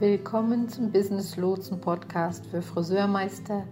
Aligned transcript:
Willkommen 0.00 0.68
zum 0.68 0.92
Business 0.92 1.36
Lotsen 1.36 1.80
Podcast 1.80 2.46
für 2.46 2.62
Friseurmeister, 2.62 3.64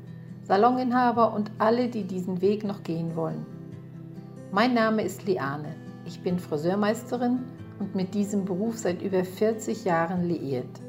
Saloninhaber 0.42 1.32
und 1.32 1.52
alle, 1.58 1.86
die 1.86 2.02
diesen 2.02 2.40
Weg 2.42 2.64
noch 2.64 2.82
gehen 2.82 3.14
wollen. 3.14 3.46
Mein 4.50 4.74
Name 4.74 5.04
ist 5.04 5.24
Liane. 5.24 5.76
Ich 6.04 6.20
bin 6.24 6.40
Friseurmeisterin 6.40 7.44
und 7.78 7.94
mit 7.94 8.12
diesem 8.12 8.44
Beruf 8.44 8.76
seit 8.76 9.02
über 9.02 9.22
40 9.22 9.84
Jahren 9.84 10.26
liiert. 10.26 10.80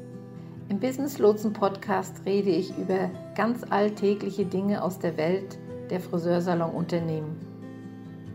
Im 0.70 0.80
Business 0.80 1.20
Lotsen 1.20 1.52
Podcast 1.52 2.16
rede 2.26 2.50
ich 2.50 2.76
über 2.76 3.08
ganz 3.36 3.62
alltägliche 3.70 4.44
Dinge 4.44 4.82
aus 4.82 4.98
der 4.98 5.16
Welt 5.16 5.56
der 5.88 6.00
Friseursalonunternehmen. 6.00 7.36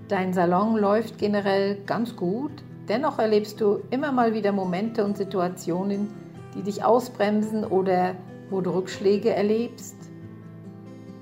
Dein 0.08 0.32
Salon 0.32 0.78
läuft 0.78 1.18
generell 1.18 1.84
ganz 1.86 2.16
gut, 2.16 2.64
dennoch 2.88 3.20
erlebst 3.20 3.60
du 3.60 3.82
immer 3.90 4.14
mal 4.14 4.34
wieder 4.34 4.54
Momente 4.54 5.04
und 5.04 5.18
Situationen, 5.18 6.23
die 6.56 6.62
dich 6.62 6.84
ausbremsen 6.84 7.64
oder 7.64 8.16
wo 8.50 8.62
du 8.62 8.72
Rückschläge 8.72 9.32
erlebst. 9.32 9.96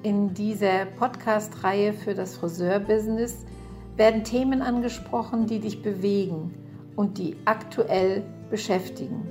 In 0.03 0.33
dieser 0.33 0.85
Podcast-Reihe 0.97 1.93
für 1.93 2.13
das 2.13 2.37
Friseurbusiness 2.37 3.45
werden 3.95 4.23
Themen 4.23 4.61
angesprochen, 4.61 5.45
die 5.45 5.59
dich 5.59 5.81
bewegen 5.81 6.53
und 6.95 7.17
die 7.17 7.35
aktuell 7.45 8.23
beschäftigen. 8.49 9.27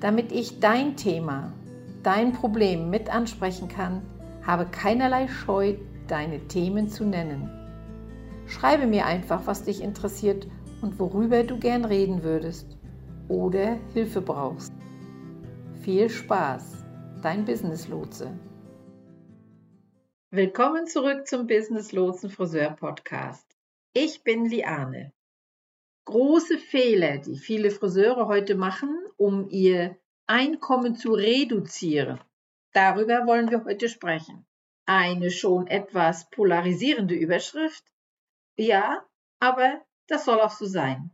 Damit 0.00 0.30
ich 0.30 0.60
dein 0.60 0.96
Thema, 0.96 1.52
dein 2.02 2.32
Problem 2.32 2.90
mit 2.90 3.12
ansprechen 3.12 3.68
kann, 3.68 4.02
habe 4.46 4.66
keinerlei 4.66 5.26
Scheu, 5.28 5.74
deine 6.06 6.38
Themen 6.46 6.88
zu 6.88 7.04
nennen. 7.04 7.50
Schreibe 8.46 8.86
mir 8.86 9.04
einfach, 9.04 9.42
was 9.46 9.64
dich 9.64 9.82
interessiert 9.82 10.46
und 10.80 10.98
worüber 10.98 11.42
du 11.42 11.58
gern 11.58 11.84
reden 11.84 12.22
würdest 12.22 12.77
oder 13.28 13.78
Hilfe 13.92 14.20
brauchst. 14.20 14.72
Viel 15.82 16.08
Spaß, 16.08 16.84
dein 17.22 17.44
Business 17.44 17.88
Lotse. 17.88 18.38
Willkommen 20.30 20.86
zurück 20.86 21.26
zum 21.26 21.46
Business 21.46 21.92
Lotsen 21.92 22.30
Friseur 22.30 22.70
Podcast. 22.70 23.46
Ich 23.92 24.22
bin 24.24 24.46
Liane. 24.46 25.12
Große 26.04 26.58
Fehler, 26.58 27.18
die 27.18 27.36
viele 27.36 27.70
Friseure 27.70 28.28
heute 28.28 28.54
machen, 28.54 28.98
um 29.16 29.48
ihr 29.50 29.96
Einkommen 30.26 30.94
zu 30.94 31.12
reduzieren. 31.12 32.20
Darüber 32.72 33.26
wollen 33.26 33.50
wir 33.50 33.64
heute 33.64 33.88
sprechen. 33.88 34.46
Eine 34.86 35.30
schon 35.30 35.66
etwas 35.66 36.30
polarisierende 36.30 37.14
Überschrift. 37.14 37.84
Ja, 38.56 39.06
aber 39.38 39.82
das 40.06 40.24
soll 40.24 40.40
auch 40.40 40.50
so 40.50 40.66
sein. 40.66 41.10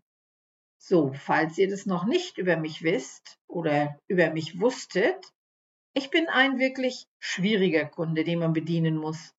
So, 0.87 1.15
falls 1.15 1.57
ihr 1.57 1.71
das 1.71 1.87
noch 1.87 2.05
nicht 2.05 2.37
über 2.37 2.59
mich 2.59 2.83
wisst 2.83 3.39
oder 3.47 3.99
über 4.07 4.29
mich 4.29 4.61
wusstet, 4.61 5.33
ich 5.95 6.11
bin 6.11 6.29
ein 6.29 6.59
wirklich 6.59 7.07
schwieriger 7.19 7.87
Kunde, 7.87 8.23
den 8.23 8.41
man 8.41 8.53
bedienen 8.53 8.99
muss. 8.99 9.33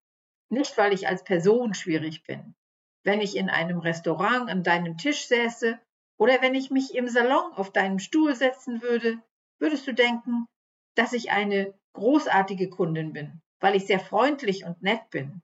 Nicht, 0.50 0.76
weil 0.76 0.92
ich 0.92 1.08
als 1.08 1.24
Person 1.24 1.76
schwierig 1.76 2.24
bin. 2.24 2.56
Wenn 3.04 3.22
ich 3.22 3.36
in 3.36 3.52
einem 3.52 3.78
Restaurant 3.78 4.50
an 4.50 4.64
deinem 4.64 4.98
Tisch 4.98 5.28
säße 5.28 5.80
oder 6.18 6.42
wenn 6.42 6.56
ich 6.56 6.72
mich 6.72 6.96
im 6.96 7.08
Salon 7.08 7.54
auf 7.54 7.72
deinem 7.72 8.00
Stuhl 8.00 8.34
setzen 8.34 8.82
würde, 8.82 9.22
würdest 9.60 9.86
du 9.86 9.94
denken, 9.94 10.48
dass 10.96 11.14
ich 11.14 11.30
eine 11.30 11.78
großartige 11.94 12.72
Kundin 12.72 13.14
bin, 13.14 13.40
weil 13.60 13.76
ich 13.76 13.86
sehr 13.86 14.00
freundlich 14.00 14.66
und 14.66 14.82
nett 14.82 15.12
bin. 15.12 15.44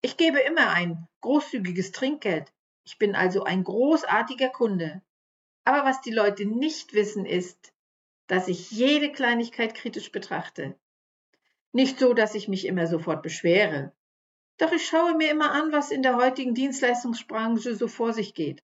Ich 0.00 0.16
gebe 0.16 0.38
immer 0.38 0.70
ein 0.70 1.08
großzügiges 1.22 1.90
Trinkgeld, 1.90 2.52
ich 2.84 2.98
bin 2.98 3.14
also 3.14 3.44
ein 3.44 3.64
großartiger 3.64 4.48
Kunde. 4.48 5.02
Aber 5.64 5.84
was 5.84 6.00
die 6.00 6.10
Leute 6.10 6.44
nicht 6.44 6.92
wissen 6.92 7.24
ist, 7.24 7.72
dass 8.26 8.48
ich 8.48 8.70
jede 8.70 9.12
Kleinigkeit 9.12 9.74
kritisch 9.74 10.10
betrachte. 10.10 10.74
Nicht 11.72 11.98
so, 11.98 12.12
dass 12.14 12.34
ich 12.34 12.48
mich 12.48 12.66
immer 12.66 12.86
sofort 12.86 13.22
beschwere. 13.22 13.92
Doch 14.58 14.72
ich 14.72 14.86
schaue 14.86 15.16
mir 15.16 15.30
immer 15.30 15.52
an, 15.52 15.72
was 15.72 15.90
in 15.90 16.02
der 16.02 16.16
heutigen 16.16 16.54
Dienstleistungsbranche 16.54 17.74
so 17.74 17.88
vor 17.88 18.12
sich 18.12 18.34
geht. 18.34 18.62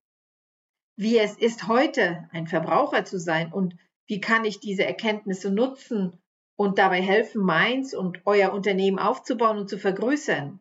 Wie 0.96 1.18
es 1.18 1.36
ist 1.36 1.68
heute, 1.68 2.28
ein 2.32 2.46
Verbraucher 2.46 3.04
zu 3.04 3.18
sein 3.18 3.52
und 3.52 3.76
wie 4.06 4.20
kann 4.20 4.44
ich 4.44 4.58
diese 4.58 4.84
Erkenntnisse 4.84 5.50
nutzen 5.50 6.20
und 6.56 6.78
dabei 6.78 7.00
helfen, 7.00 7.42
meins 7.42 7.94
und 7.94 8.20
euer 8.24 8.52
Unternehmen 8.52 8.98
aufzubauen 8.98 9.58
und 9.58 9.70
zu 9.70 9.78
vergrößern. 9.78 10.60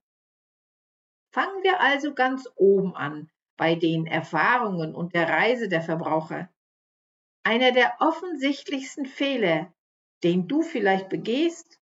Fangen 1.31 1.63
wir 1.63 1.81
also 1.81 2.13
ganz 2.13 2.47
oben 2.55 2.95
an, 2.95 3.29
bei 3.57 3.75
den 3.75 4.07
Erfahrungen 4.07 4.95
und 4.95 5.13
der 5.13 5.27
Reise 5.27 5.67
der 5.67 5.81
Verbraucher. 5.81 6.49
Einer 7.43 7.71
der 7.71 7.97
offensichtlichsten 7.99 9.05
Fehler, 9.05 9.73
den 10.23 10.47
du 10.47 10.61
vielleicht 10.61 11.09
begehst, 11.09 11.79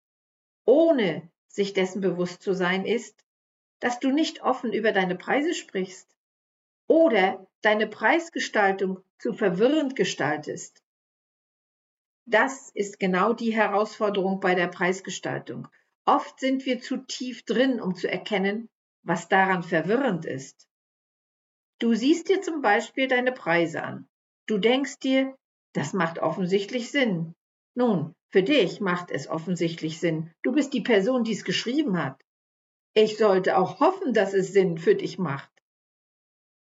ohne 0.66 1.30
sich 1.48 1.74
dessen 1.74 2.02
bewusst 2.02 2.42
zu 2.42 2.54
sein, 2.54 2.86
ist, 2.86 3.24
dass 3.80 4.00
du 4.00 4.12
nicht 4.12 4.42
offen 4.42 4.74
über 4.74 4.92
deine 4.92 5.16
Preise 5.16 5.54
sprichst 5.54 6.10
oder 6.88 7.46
deine 7.62 7.88
Preisgestaltung 7.88 9.04
zu 9.20 9.34
verwirrend 9.34 9.96
gestaltest. 9.96 10.84
Das 12.26 12.72
ist 12.74 13.00
genau 13.00 13.34
die 13.34 13.54
Herausforderung 13.54 14.40
bei 14.40 14.56
der 14.56 14.68
Preisgestaltung. 14.68 15.68
Oft 16.06 16.40
sind 16.40 16.66
wir 16.66 16.80
zu 16.80 16.98
tief 16.98 17.44
drin, 17.44 17.82
um 17.82 17.96
zu 17.96 18.10
erkennen, 18.10 18.70
was 19.04 19.28
daran 19.28 19.64
verwirrend 19.64 20.26
ist. 20.26 20.65
Du 21.80 21.94
siehst 21.94 22.30
dir 22.30 22.42
zum 22.42 22.62
Beispiel 22.62 23.08
deine 23.08 23.32
Preise 23.32 23.84
an. 23.84 24.08
Du 24.48 24.58
denkst 24.58 25.00
dir, 25.00 25.36
das 25.74 25.94
macht 25.94 26.20
offensichtlich 26.20 26.92
Sinn. 26.92 27.34
Nun, 27.76 28.14
für 28.30 28.44
dich 28.44 28.80
macht 28.80 29.12
es 29.12 29.28
offensichtlich 29.28 30.00
Sinn. 30.00 30.32
Du 30.44 30.54
bist 30.54 30.74
die 30.74 30.82
Person, 30.82 31.24
die 31.24 31.34
es 31.34 31.44
geschrieben 31.44 32.02
hat. 32.02 32.22
Ich 32.94 33.18
sollte 33.18 33.58
auch 33.58 33.80
hoffen, 33.80 34.14
dass 34.14 34.34
es 34.34 34.54
Sinn 34.54 34.78
für 34.78 34.96
dich 34.96 35.18
macht. 35.18 35.52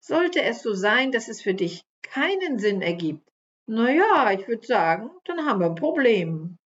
Sollte 0.01 0.41
es 0.41 0.61
so 0.61 0.73
sein, 0.73 1.11
dass 1.11 1.29
es 1.29 1.41
für 1.41 1.53
dich 1.53 1.83
keinen 2.01 2.59
Sinn 2.59 2.81
ergibt, 2.81 3.25
na 3.67 3.91
ja, 3.91 4.31
ich 4.31 4.47
würde 4.47 4.65
sagen, 4.65 5.09
dann 5.23 5.45
haben 5.45 5.59
wir 5.59 5.65
ein 5.65 5.75
Problem. 5.75 6.59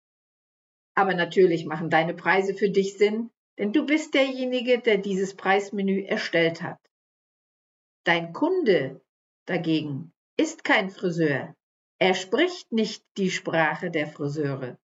Aber 0.96 1.14
natürlich 1.14 1.66
machen 1.66 1.90
deine 1.90 2.14
Preise 2.14 2.54
für 2.54 2.70
dich 2.70 2.98
Sinn, 2.98 3.30
denn 3.58 3.72
du 3.72 3.86
bist 3.86 4.14
derjenige, 4.14 4.80
der 4.80 4.98
dieses 4.98 5.34
Preismenü 5.34 6.04
erstellt 6.04 6.62
hat. 6.62 6.78
Dein 8.06 8.34
Kunde 8.34 9.02
dagegen 9.46 10.14
ist 10.38 10.64
kein 10.64 10.90
Friseur. 10.90 11.56
Er 12.00 12.14
spricht 12.14 12.72
nicht 12.72 13.04
die 13.18 13.30
Sprache 13.30 13.92
der 13.92 14.08
Friseure. 14.08 14.78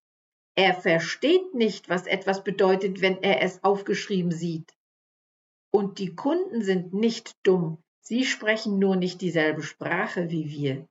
Er 0.56 0.74
versteht 0.74 1.53
nicht, 1.53 1.90
was 1.90 2.08
etwas 2.08 2.44
bedeutet, 2.44 3.02
wenn 3.02 3.22
er 3.24 3.42
es 3.42 3.64
aufgeschrieben 3.64 4.31
sieht. 4.31 4.74
Und 5.72 6.00
die 6.00 6.16
Kunden 6.16 6.62
sind 6.62 6.94
nicht 6.94 7.36
dumm. 7.44 7.81
Sie 8.02 8.26
sprechen 8.26 8.80
nur 8.80 8.96
nicht 8.96 9.22
dieselbe 9.22 9.64
Sprache 9.64 10.30
wie 10.30 10.50
wir. 10.50 10.88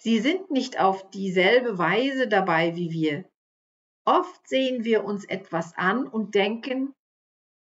Sie 0.00 0.20
sind 0.20 0.50
nicht 0.50 0.78
auf 0.78 1.10
dieselbe 1.10 1.76
Weise 1.76 2.28
dabei 2.28 2.76
wie 2.76 2.90
wir. 2.90 3.24
Oft 4.04 4.46
sehen 4.46 4.84
wir 4.84 5.04
uns 5.04 5.24
etwas 5.24 5.76
an 5.76 6.06
und 6.06 6.34
denken, 6.34 6.94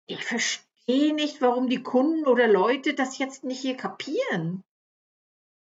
ich 0.06 0.24
verstehe 0.24 0.65
verstehe 0.88 1.14
nicht, 1.14 1.42
warum 1.42 1.68
die 1.68 1.82
Kunden 1.82 2.28
oder 2.28 2.48
Leute 2.48 2.94
das 2.94 3.18
jetzt 3.18 3.44
nicht 3.44 3.60
hier 3.60 3.76
kapieren. 3.76 4.64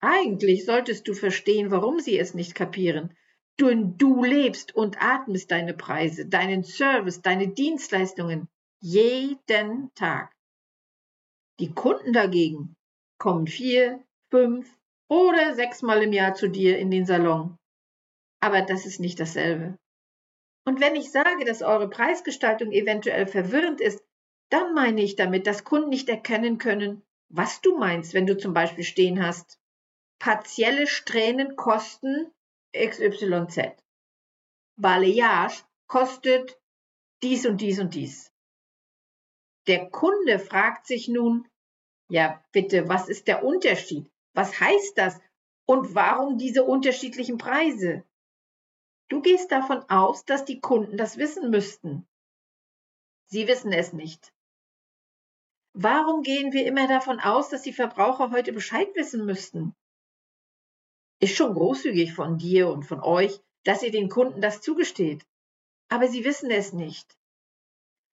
Eigentlich 0.01 0.65
solltest 0.65 1.07
du 1.07 1.15
verstehen, 1.15 1.71
warum 1.71 2.01
sie 2.01 2.19
es 2.19 2.35
nicht 2.35 2.55
kapieren. 2.55 3.17
Du, 3.57 3.73
du 3.73 4.23
lebst 4.23 4.75
und 4.75 5.01
atmest 5.01 5.51
deine 5.51 5.75
Preise, 5.75 6.27
deinen 6.27 6.65
Service, 6.65 7.23
deine 7.23 7.49
Dienstleistungen 7.49 8.49
jeden 8.81 9.91
Tag. 9.95 10.33
Die 11.61 11.73
Kunden 11.73 12.13
dagegen 12.13 12.77
kommen 13.19 13.47
vier, 13.47 14.05
fünf 14.31 14.69
oder 15.09 15.55
sechsmal 15.55 16.03
im 16.03 16.13
Jahr 16.13 16.35
zu 16.35 16.49
dir 16.49 16.79
in 16.79 16.91
den 16.91 17.07
Salon. 17.07 17.57
Aber 18.41 18.61
das 18.61 18.85
ist 18.85 19.01
nicht 19.01 19.19
dasselbe. 19.19 19.79
Und 20.67 20.81
wenn 20.81 20.97
ich 20.97 21.11
sage, 21.11 21.45
dass 21.45 21.63
eure 21.63 21.89
Preisgestaltung 21.89 22.73
eventuell 22.73 23.27
verwirrend 23.27 23.81
ist, 23.81 24.06
dann 24.49 24.75
meine 24.75 25.03
ich 25.03 25.17
damit, 25.17 25.47
dass 25.47 25.65
Kunden 25.65 25.89
nicht 25.89 26.09
erkennen 26.09 26.59
können, 26.59 27.03
was 27.29 27.61
du 27.61 27.77
meinst, 27.79 28.15
wenn 28.15 28.27
du 28.27 28.37
zum 28.37 28.55
Beispiel 28.55 28.85
stehen 28.85 29.25
hast, 29.25 29.59
partielle 30.19 30.87
Strähnen 30.87 31.57
kosten 31.57 32.33
XYZ. 32.73 33.83
Balayage 34.77 35.65
kostet 35.87 36.61
dies 37.23 37.47
und 37.47 37.61
dies 37.61 37.79
und 37.79 37.95
dies. 37.95 38.33
Der 39.67 39.91
Kunde 39.91 40.39
fragt 40.39 40.87
sich 40.87 41.09
nun, 41.09 41.49
ja 42.09 42.45
bitte, 42.53 42.89
was 42.89 43.09
ist 43.09 43.27
der 43.27 43.45
Unterschied? 43.45 44.09
Was 44.33 44.61
heißt 44.61 44.97
das? 44.97 45.19
Und 45.67 45.95
warum 45.95 46.39
diese 46.39 46.63
unterschiedlichen 46.63 47.39
Preise? 47.39 48.05
Du 49.09 49.21
gehst 49.21 49.51
davon 49.51 49.83
aus, 49.89 50.25
dass 50.25 50.45
die 50.45 50.61
Kunden 50.61 50.97
das 50.97 51.17
wissen 51.17 51.51
müssten. 51.51 52.07
Sie 53.27 53.49
wissen 53.49 53.73
es 53.73 53.93
nicht. 53.93 54.33
Warum 55.79 56.23
gehen 56.23 56.55
wir 56.55 56.65
immer 56.65 56.89
davon 56.89 57.21
aus, 57.21 57.51
dass 57.51 57.61
die 57.61 57.75
Verbraucher 57.75 58.31
heute 58.31 58.55
Bescheid 58.55 58.89
wissen 58.95 59.27
müssten? 59.27 59.75
Ist 61.21 61.37
schon 61.37 61.53
großzügig 61.53 62.15
von 62.15 62.39
dir 62.39 62.71
und 62.71 62.85
von 62.85 63.03
euch, 63.03 63.39
dass 63.63 63.83
ihr 63.83 63.91
den 63.91 64.09
Kunden 64.09 64.41
das 64.41 64.63
zugesteht. 64.63 65.27
Aber 65.91 66.09
sie 66.09 66.25
wissen 66.25 66.51
es 66.51 66.73
nicht. 66.73 67.15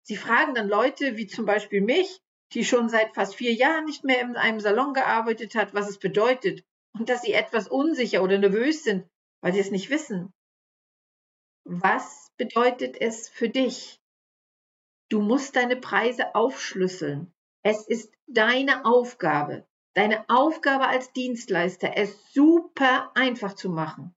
Sie 0.02 0.18
fragen 0.18 0.56
dann 0.56 0.68
Leute 0.68 1.16
wie 1.16 1.26
zum 1.26 1.46
Beispiel 1.46 1.80
mich, 1.80 2.20
die 2.52 2.66
schon 2.66 2.90
seit 2.90 3.16
fast 3.16 3.34
vier 3.34 3.54
Jahren 3.54 3.86
nicht 3.86 4.04
mehr 4.04 4.20
in 4.20 4.36
einem 4.36 4.60
Salon 4.60 4.94
gearbeitet 4.94 5.56
hat, 5.56 5.74
was 5.74 5.90
es 5.90 6.00
bedeutet 6.00 6.66
und 6.92 7.08
dass 7.08 7.22
sie 7.22 7.32
etwas 7.32 7.70
unsicher 7.70 8.24
oder 8.24 8.40
nervös 8.40 8.84
sind, 8.84 9.10
weil 9.40 9.54
sie 9.54 9.62
es 9.62 9.72
nicht 9.72 9.90
wissen. 9.90 10.34
Was 11.64 12.30
bedeutet 12.36 13.00
es 13.00 13.30
für 13.30 13.48
dich? 13.48 14.02
Du 15.08 15.22
musst 15.22 15.56
deine 15.56 15.78
Preise 15.78 16.36
aufschlüsseln. 16.36 17.34
Es 17.64 17.88
ist 17.88 18.14
deine 18.28 18.84
Aufgabe, 18.86 19.66
deine 19.94 20.26
Aufgabe 20.30 20.88
als 20.88 21.14
Dienstleister, 21.14 21.96
es 21.96 22.34
super 22.34 23.12
einfach 23.16 23.54
zu 23.54 23.70
machen. 23.70 24.14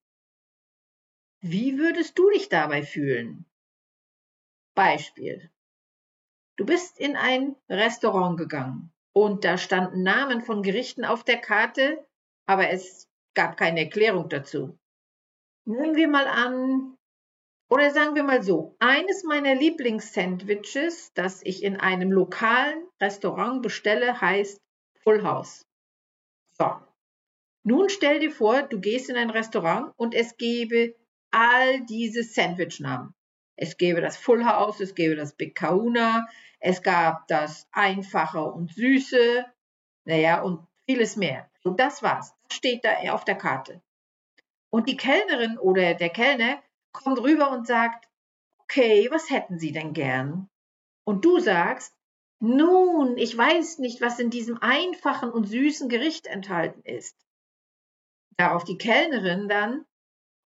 Wie 1.40 1.78
würdest 1.78 2.18
du 2.18 2.28
dich 2.30 2.48
dabei 2.48 2.82
fühlen? 2.82 3.46
Beispiel. 4.74 5.50
Du 6.56 6.66
bist 6.66 6.98
in 6.98 7.16
ein 7.16 7.54
Restaurant 7.68 8.36
gegangen 8.36 8.92
und 9.12 9.44
da 9.44 9.58
standen 9.58 10.02
Namen 10.02 10.42
von 10.42 10.62
Gerichten 10.62 11.04
auf 11.04 11.22
der 11.22 11.38
Karte, 11.38 12.04
aber 12.46 12.70
es 12.70 13.08
gab 13.34 13.56
keine 13.56 13.80
Erklärung 13.80 14.28
dazu. 14.28 14.76
Nehmen 15.66 15.94
wir 15.94 16.08
mal 16.08 16.26
an, 16.26 16.95
oder 17.68 17.90
sagen 17.90 18.14
wir 18.14 18.22
mal 18.22 18.42
so, 18.42 18.76
eines 18.78 19.24
meiner 19.24 19.54
Lieblingssandwiches, 19.54 21.12
das 21.14 21.42
ich 21.42 21.64
in 21.64 21.76
einem 21.76 22.12
lokalen 22.12 22.86
Restaurant 23.00 23.62
bestelle, 23.62 24.20
heißt 24.20 24.60
Full 25.02 25.24
House. 25.24 25.66
So. 26.52 26.70
Nun 27.64 27.88
stell 27.88 28.20
dir 28.20 28.30
vor, 28.30 28.62
du 28.62 28.80
gehst 28.80 29.10
in 29.10 29.16
ein 29.16 29.30
Restaurant 29.30 29.92
und 29.96 30.14
es 30.14 30.36
gäbe 30.36 30.94
all 31.32 31.84
diese 31.86 32.22
Sandwichnamen. 32.22 33.12
Es 33.56 33.76
gäbe 33.76 34.00
das 34.00 34.16
Full 34.16 34.44
House, 34.44 34.80
es 34.80 34.94
gäbe 34.94 35.16
das 35.16 35.34
Big 35.34 35.56
Kahuna, 35.56 36.28
es 36.60 36.82
gab 36.82 37.26
das 37.26 37.66
Einfache 37.72 38.42
und 38.42 38.72
Süße, 38.72 39.44
naja, 40.04 40.42
und 40.42 40.66
vieles 40.88 41.16
mehr. 41.16 41.50
Und 41.64 41.80
das 41.80 42.02
war's. 42.02 42.32
Das 42.48 42.56
steht 42.56 42.84
da 42.84 43.12
auf 43.12 43.24
der 43.24 43.34
Karte. 43.34 43.82
Und 44.70 44.88
die 44.88 44.96
Kellnerin 44.96 45.58
oder 45.58 45.94
der 45.94 46.10
Kellner 46.10 46.62
kommt 46.96 47.20
rüber 47.20 47.50
und 47.50 47.66
sagt, 47.66 48.08
okay, 48.58 49.08
was 49.10 49.30
hätten 49.30 49.58
Sie 49.58 49.72
denn 49.72 49.92
gern? 49.92 50.48
Und 51.04 51.24
du 51.24 51.38
sagst, 51.38 51.94
nun, 52.40 53.16
ich 53.16 53.36
weiß 53.36 53.78
nicht, 53.78 54.00
was 54.00 54.18
in 54.18 54.30
diesem 54.30 54.60
einfachen 54.60 55.30
und 55.30 55.46
süßen 55.46 55.88
Gericht 55.88 56.26
enthalten 56.26 56.82
ist. 56.84 57.16
Darauf 58.36 58.64
die 58.64 58.76
Kellnerin 58.76 59.48
dann, 59.48 59.86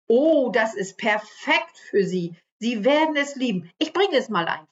oh, 0.08 0.50
das 0.50 0.74
ist 0.74 0.98
perfekt 0.98 1.78
für 1.78 2.04
Sie. 2.04 2.36
Sie 2.58 2.84
werden 2.84 3.16
es 3.16 3.36
lieben. 3.36 3.70
Ich 3.78 3.92
bringe 3.92 4.16
es 4.16 4.28
mal 4.28 4.46
ein. 4.46 4.66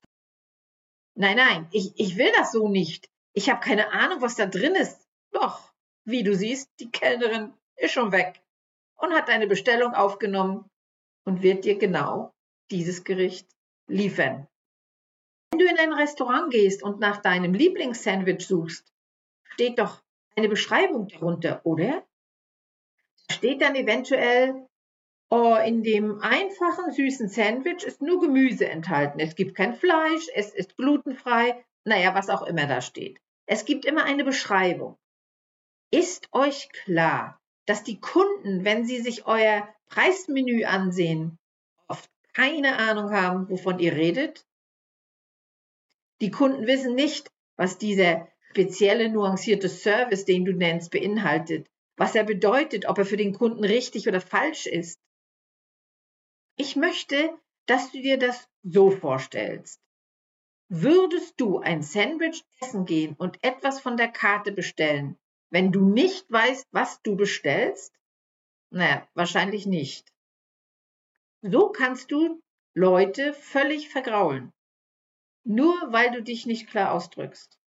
Nein, 1.14 1.37
nein, 1.37 1.69
ich, 1.73 1.93
ich 1.96 2.19
will 2.19 2.31
das 2.37 2.52
so 2.52 2.69
nicht. 2.69 3.08
Ich 3.32 3.49
habe 3.49 3.61
keine 3.61 3.93
Ahnung, 3.93 4.20
was 4.20 4.34
da 4.34 4.46
drin 4.46 4.75
ist. 4.75 5.00
Doch, 5.31 5.73
wie 6.05 6.23
du 6.23 6.34
siehst, 6.34 6.69
die 6.81 6.90
Kellnerin 6.90 7.55
ist 7.76 7.93
schon 7.93 8.12
weg 8.12 8.43
und 8.96 9.14
hat 9.14 9.28
deine 9.28 9.46
Bestellung 9.46 9.94
aufgenommen 9.94 10.69
und 11.26 11.43
wird 11.43 11.64
dir 11.64 11.76
genau 11.76 12.32
dieses 12.70 13.05
Gericht 13.05 13.49
liefern. 13.87 14.49
Wenn 15.50 15.58
du 15.61 15.67
in 15.67 15.78
ein 15.78 15.93
Restaurant 15.93 16.50
gehst 16.50 16.82
und 16.82 17.00
nach 17.00 17.19
deinem 17.19 17.52
Lieblingssandwich 17.52 18.46
suchst, 18.46 18.93
steht 19.44 19.78
doch 19.78 20.02
eine 20.37 20.49
Beschreibung 20.49 21.08
darunter, 21.08 21.61
oder? 21.64 22.06
Da 23.28 23.34
steht 23.34 23.61
dann 23.61 23.75
eventuell 23.75 24.67
Oh, 25.28 25.56
in 25.56 25.82
dem 25.82 26.20
einfachen 26.20 26.93
süßen 26.93 27.28
Sandwich 27.28 27.82
ist 27.82 28.00
nur 28.00 28.20
Gemüse 28.20 28.69
enthalten. 28.69 29.19
Es 29.19 29.34
gibt 29.34 29.56
kein 29.56 29.75
Fleisch, 29.75 30.28
es 30.34 30.55
ist 30.55 30.76
glutenfrei, 30.76 31.64
naja, 31.84 32.14
was 32.14 32.28
auch 32.28 32.43
immer 32.43 32.67
da 32.67 32.81
steht. 32.81 33.19
Es 33.46 33.64
gibt 33.64 33.84
immer 33.84 34.05
eine 34.05 34.23
Beschreibung. 34.23 34.96
Ist 35.90 36.28
euch 36.32 36.69
klar, 36.70 37.40
dass 37.66 37.82
die 37.82 38.00
Kunden, 38.00 38.64
wenn 38.64 38.86
sie 38.86 39.00
sich 39.00 39.26
euer 39.26 39.68
Preismenü 39.88 40.64
ansehen, 40.64 41.38
oft 41.88 42.10
keine 42.32 42.78
Ahnung 42.78 43.10
haben, 43.10 43.48
wovon 43.48 43.78
ihr 43.78 43.92
redet? 43.92 44.46
Die 46.20 46.30
Kunden 46.30 46.66
wissen 46.66 46.94
nicht, 46.94 47.30
was 47.56 47.78
dieser 47.78 48.28
spezielle 48.50 49.10
nuancierte 49.10 49.68
Service, 49.68 50.24
den 50.24 50.44
du 50.44 50.52
nennst, 50.52 50.90
beinhaltet, 50.90 51.68
was 51.96 52.14
er 52.14 52.24
bedeutet, 52.24 52.86
ob 52.86 52.98
er 52.98 53.04
für 53.04 53.16
den 53.16 53.34
Kunden 53.34 53.64
richtig 53.64 54.08
oder 54.08 54.20
falsch 54.20 54.66
ist. 54.66 54.98
Ich 56.56 56.76
möchte, 56.76 57.36
dass 57.66 57.92
du 57.92 58.00
dir 58.00 58.18
das 58.18 58.48
so 58.62 58.90
vorstellst. 58.90 59.80
Würdest 60.68 61.34
du 61.38 61.58
ein 61.58 61.82
Sandwich 61.82 62.42
essen 62.60 62.86
gehen 62.86 63.14
und 63.18 63.38
etwas 63.42 63.80
von 63.80 63.96
der 63.96 64.08
Karte 64.08 64.52
bestellen, 64.52 65.18
wenn 65.50 65.72
du 65.72 65.88
nicht 65.88 66.31
weißt, 66.31 66.66
was 66.72 67.02
du 67.02 67.16
bestellst? 67.16 67.93
Naja, 68.70 69.06
wahrscheinlich 69.14 69.66
nicht. 69.66 70.12
So 71.43 71.69
kannst 71.70 72.10
du 72.10 72.43
Leute 72.75 73.32
völlig 73.32 73.88
vergraulen, 73.88 74.52
nur 75.44 75.75
weil 75.93 76.10
du 76.10 76.22
dich 76.22 76.46
nicht 76.46 76.69
klar 76.69 76.93
ausdrückst. 76.93 77.58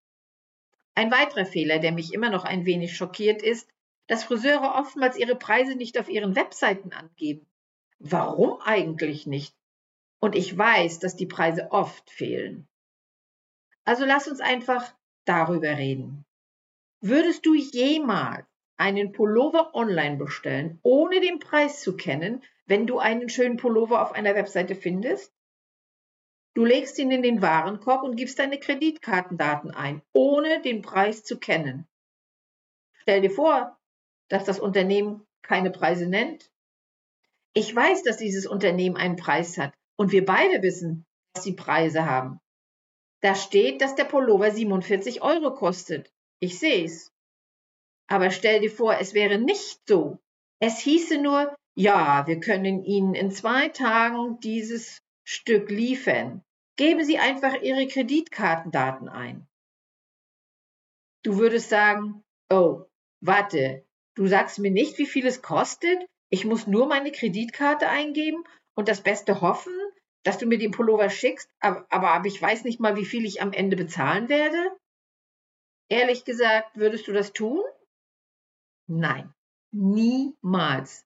Ein 0.96 1.12
weiterer 1.12 1.46
Fehler, 1.46 1.80
der 1.80 1.94
mich 1.94 2.14
immer 2.14 2.30
noch 2.30 2.44
ein 2.44 2.66
wenig 2.66 2.96
schockiert, 2.96 3.42
ist, 3.42 3.70
dass 4.08 4.24
Friseure 4.24 4.76
oftmals 4.76 5.18
ihre 5.18 5.36
Preise 5.36 5.76
nicht 5.76 5.98
auf 5.98 6.10
ihren 6.10 6.36
Webseiten 6.36 6.92
angeben. 6.92 7.48
Warum 8.00 8.60
eigentlich 8.62 9.26
nicht? 9.26 9.56
Und 10.20 10.36
ich 10.36 10.58
weiß, 10.58 11.00
dass 11.00 11.16
die 11.16 11.26
Preise 11.26 11.72
oft 11.72 12.10
fehlen. 12.10 12.68
Also 13.86 14.06
lass 14.06 14.28
uns 14.28 14.42
einfach 14.42 14.94
darüber 15.26 15.78
reden. 15.78 16.26
Würdest 17.02 17.46
du 17.46 17.54
jemals 17.54 18.46
einen 18.78 19.12
Pullover 19.12 19.74
online 19.76 20.18
bestellen, 20.18 20.80
ohne 20.84 21.22
den 21.22 21.40
Preis 21.40 21.82
zu 21.82 21.96
kennen, 21.96 22.44
wenn 22.66 22.88
du 22.88 23.00
einen 23.00 23.30
schönen 23.30 23.58
Pullover 23.58 24.02
auf 24.02 24.12
einer 24.12 24.36
Webseite 24.36 24.76
findest? 24.76 25.34
Du 26.54 26.66
legst 26.66 26.98
ihn 27.00 27.12
in 27.12 27.22
den 27.22 27.42
Warenkorb 27.42 28.04
und 28.04 28.16
gibst 28.16 28.40
deine 28.40 28.60
Kreditkartendaten 28.60 29.72
ein, 29.72 30.02
ohne 30.14 30.62
den 30.62 30.82
Preis 30.82 31.24
zu 31.24 31.40
kennen. 31.40 31.88
Stell 32.94 33.22
dir 33.22 33.32
vor, 33.32 33.78
dass 34.28 34.46
das 34.46 34.60
Unternehmen 34.60 35.26
keine 35.42 35.72
Preise 35.72 36.08
nennt 36.08 36.50
ich 37.54 37.76
weiß, 37.76 38.04
dass 38.04 38.18
dieses 38.18 38.46
Unternehmen 38.46 38.96
einen 38.96 39.16
Preis 39.16 39.58
hat 39.58 39.74
und 39.96 40.12
wir 40.12 40.24
beide 40.24 40.62
wissen, 40.62 41.06
dass 41.34 41.44
sie 41.44 41.56
Preise 41.56 42.06
haben. 42.06 42.40
Da 43.22 43.36
steht, 43.36 43.82
dass 43.82 43.96
der 43.96 44.06
Pullover 44.06 44.52
47 44.52 45.22
Euro 45.22 45.54
kostet. 45.54 46.12
Ich 46.40 46.60
sehe 46.60 46.86
es. 46.86 47.12
Aber 48.08 48.32
stell 48.32 48.62
dir 48.62 48.72
vor, 48.72 48.98
es 48.98 49.14
wäre 49.14 49.38
nicht 49.38 49.82
so. 49.88 50.20
Es 50.60 50.80
hieße 50.80 51.22
nur, 51.22 51.56
ja, 51.76 52.26
wir 52.28 52.40
können 52.40 52.84
Ihnen 52.84 53.14
in 53.14 53.32
zwei 53.32 53.70
Tagen 53.70 54.40
dieses 54.40 55.02
Stück 55.24 55.70
liefern. 55.70 56.44
Geben 56.76 57.04
Sie 57.04 57.20
einfach 57.20 57.62
Ihre 57.62 57.88
Kreditkartendaten 57.88 59.10
ein. 59.10 59.48
Du 61.24 61.38
würdest 61.38 61.70
sagen, 61.70 62.24
oh, 62.50 62.86
warte, 63.22 63.86
du 64.16 64.28
sagst 64.28 64.60
mir 64.60 64.72
nicht, 64.72 64.98
wie 64.98 65.06
viel 65.06 65.28
es 65.28 65.42
kostet? 65.42 66.06
Ich 66.30 66.46
muss 66.46 66.68
nur 66.68 66.88
meine 66.88 67.12
Kreditkarte 67.12 67.90
eingeben 67.90 68.44
und 68.76 68.88
das 68.88 69.02
Beste 69.02 69.42
hoffen, 69.42 69.74
dass 70.24 70.38
du 70.38 70.46
mir 70.46 70.58
den 70.58 70.72
Pullover 70.72 71.10
schickst, 71.10 71.50
aber, 71.60 71.86
aber, 71.90 72.26
ich 72.26 72.42
weiß 72.42 72.64
nicht 72.64 72.80
mal, 72.80 72.96
wie 72.96 73.06
viel 73.06 73.26
ich 73.26 73.42
am 73.42 73.52
Ende 73.52 73.76
bezahlen 73.76 74.30
werde. 74.30 74.72
Ehrlich 75.90 76.24
gesagt, 76.24 76.78
würdest 76.78 77.08
du 77.08 77.14
das 77.14 77.34
tun? 77.34 77.64
Nein, 78.88 79.34
niemals. 79.72 81.06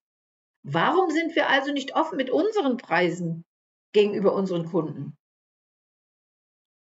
Warum 0.63 1.09
sind 1.09 1.35
wir 1.35 1.49
also 1.49 1.71
nicht 1.71 1.95
offen 1.95 2.17
mit 2.17 2.29
unseren 2.29 2.77
Preisen 2.77 3.45
gegenüber 3.93 4.33
unseren 4.33 4.65
Kunden? 4.65 5.17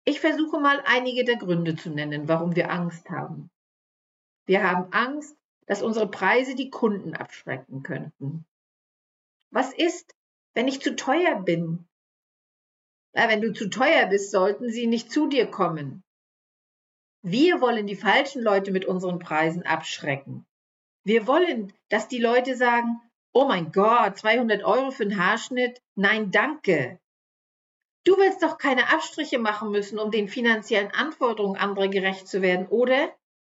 Ich 0.05 0.21
versuche 0.21 0.59
mal 0.59 0.83
einige 0.85 1.25
der 1.25 1.37
Gründe 1.37 1.77
zu 1.77 1.91
nennen, 1.91 2.27
warum 2.27 2.57
wir 2.57 2.71
Angst 2.71 3.09
haben. 3.09 3.51
Wir 4.47 4.69
haben 4.69 4.93
Angst, 4.93 5.37
dass 5.67 5.83
unsere 5.83 6.11
Preise 6.11 6.57
die 6.57 6.71
Kunden 6.71 7.15
abschrecken 7.15 7.85
könnten. 7.85 8.45
Was 9.51 9.73
ist, 9.73 10.17
wenn 10.55 10.67
ich 10.67 10.81
zu 10.81 10.97
teuer 10.97 11.41
bin? 11.41 11.87
Na, 13.13 13.29
wenn 13.29 13.41
du 13.41 13.53
zu 13.53 13.69
teuer 13.69 14.07
bist, 14.07 14.33
sollten 14.33 14.71
sie 14.71 14.87
nicht 14.87 15.13
zu 15.13 15.29
dir 15.29 15.49
kommen. 15.49 16.03
Wir 17.23 17.61
wollen 17.61 17.87
die 17.87 17.97
falschen 17.97 18.43
Leute 18.43 18.73
mit 18.73 18.85
unseren 18.85 19.21
Preisen 19.21 19.63
abschrecken. 19.63 20.45
Wir 21.05 21.29
wollen, 21.29 21.73
dass 21.89 22.09
die 22.09 22.19
Leute 22.19 22.57
sagen, 22.57 23.01
oh 23.33 23.47
mein 23.47 23.71
Gott, 23.71 24.19
200 24.19 24.65
Euro 24.65 24.91
für 24.91 25.05
einen 25.05 25.19
Haarschnitt? 25.19 25.81
Nein, 25.95 26.33
danke. 26.33 26.99
Du 28.05 28.17
willst 28.17 28.43
doch 28.43 28.59
keine 28.59 28.93
Abstriche 28.93 29.39
machen 29.39 29.71
müssen, 29.71 30.01
um 30.01 30.11
den 30.11 30.29
finanziellen 30.29 30.91
Anforderungen 30.91 31.57
anderer 31.57 31.87
gerecht 31.87 32.27
zu 32.27 32.43
werden, 32.43 32.67
oder? 32.67 33.15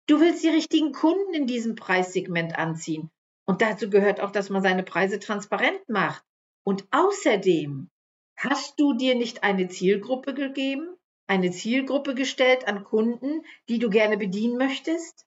Du 0.07 0.19
willst 0.19 0.43
die 0.43 0.49
richtigen 0.49 0.91
Kunden 0.91 1.33
in 1.33 1.47
diesem 1.47 1.75
Preissegment 1.75 2.57
anziehen. 2.57 3.09
Und 3.45 3.61
dazu 3.61 3.89
gehört 3.89 4.19
auch, 4.19 4.31
dass 4.31 4.49
man 4.49 4.61
seine 4.61 4.83
Preise 4.83 5.19
transparent 5.19 5.87
macht. 5.87 6.23
Und 6.65 6.85
außerdem 6.91 7.89
hast 8.37 8.77
du 8.77 8.93
dir 8.93 9.15
nicht 9.15 9.43
eine 9.43 9.69
Zielgruppe 9.69 10.33
gegeben, 10.33 10.92
eine 11.27 11.51
Zielgruppe 11.51 12.15
gestellt 12.15 12.67
an 12.67 12.83
Kunden, 12.83 13.45
die 13.69 13.79
du 13.79 13.89
gerne 13.89 14.17
bedienen 14.17 14.57
möchtest? 14.57 15.25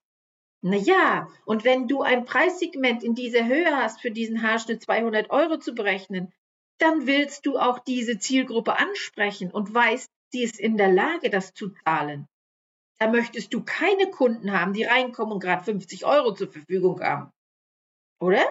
Na 0.63 0.77
ja, 0.77 1.29
und 1.45 1.65
wenn 1.65 1.87
du 1.89 2.03
ein 2.03 2.25
Preissegment 2.25 3.03
in 3.03 3.15
dieser 3.15 3.47
Höhe 3.47 3.77
hast, 3.77 4.01
für 4.01 4.11
diesen 4.11 4.43
Haarschnitt 4.43 4.83
200 4.83 5.31
Euro 5.31 5.59
zu 5.59 5.75
berechnen, 5.75 6.33
dann 6.79 7.07
willst 7.07 7.47
du 7.47 7.59
auch 7.59 7.79
diese 7.79 8.19
Zielgruppe 8.19 8.79
ansprechen 8.79 9.51
und 9.51 9.73
weißt, 9.73 10.11
sie 10.33 10.43
ist 10.43 10.59
in 10.59 10.77
der 10.77 10.93
Lage, 10.93 11.31
das 11.31 11.55
zu 11.55 11.71
zahlen. 11.85 12.29
Da 12.99 13.09
möchtest 13.09 13.53
du 13.53 13.63
keine 13.63 14.11
Kunden 14.11 14.53
haben, 14.53 14.73
die 14.73 14.85
reinkommen 14.85 15.35
und 15.35 15.41
gerade 15.41 15.65
50 15.65 16.05
Euro 16.07 16.35
zur 16.35 16.51
Verfügung 16.51 17.01
haben. 17.01 17.31
Oder? 18.21 18.45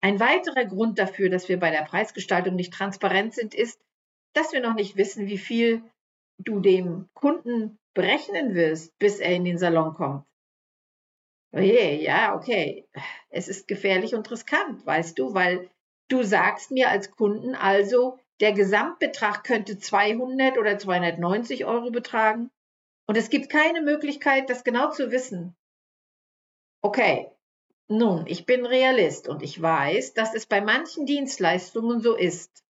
Ein 0.00 0.20
weiterer 0.20 0.64
Grund 0.64 0.98
dafür, 0.98 1.28
dass 1.28 1.48
wir 1.48 1.58
bei 1.58 1.70
der 1.70 1.82
Preisgestaltung 1.82 2.54
nicht 2.54 2.72
transparent 2.72 3.34
sind, 3.34 3.54
ist, 3.54 3.80
dass 4.32 4.52
wir 4.52 4.60
noch 4.60 4.74
nicht 4.74 4.96
wissen, 4.96 5.26
wie 5.26 5.38
viel 5.38 5.82
du 6.38 6.60
dem 6.60 7.08
Kunden 7.14 7.78
berechnen 7.94 8.54
wirst, 8.54 8.98
bis 8.98 9.18
er 9.18 9.34
in 9.34 9.44
den 9.44 9.58
Salon 9.58 9.94
kommt. 9.94 10.24
Oje, 11.52 11.96
ja, 12.00 12.34
okay. 12.36 12.86
Es 13.30 13.48
ist 13.48 13.68
gefährlich 13.68 14.14
und 14.14 14.30
riskant, 14.30 14.84
weißt 14.84 15.18
du, 15.18 15.34
weil 15.34 15.70
du 16.08 16.22
sagst 16.22 16.70
mir 16.70 16.90
als 16.90 17.10
Kunden 17.10 17.54
also, 17.54 18.18
der 18.40 18.52
Gesamtbetrag 18.52 19.42
könnte 19.44 19.78
200 19.78 20.58
oder 20.58 20.78
290 20.78 21.64
Euro 21.64 21.90
betragen 21.90 22.50
und 23.06 23.16
es 23.16 23.30
gibt 23.30 23.50
keine 23.50 23.82
Möglichkeit, 23.82 24.48
das 24.50 24.62
genau 24.62 24.90
zu 24.90 25.10
wissen. 25.10 25.56
Okay, 26.82 27.32
nun, 27.88 28.26
ich 28.26 28.44
bin 28.44 28.66
Realist 28.66 29.28
und 29.28 29.42
ich 29.42 29.60
weiß, 29.60 30.12
dass 30.12 30.34
es 30.34 30.46
bei 30.46 30.60
manchen 30.60 31.06
Dienstleistungen 31.06 32.00
so 32.00 32.14
ist. 32.14 32.62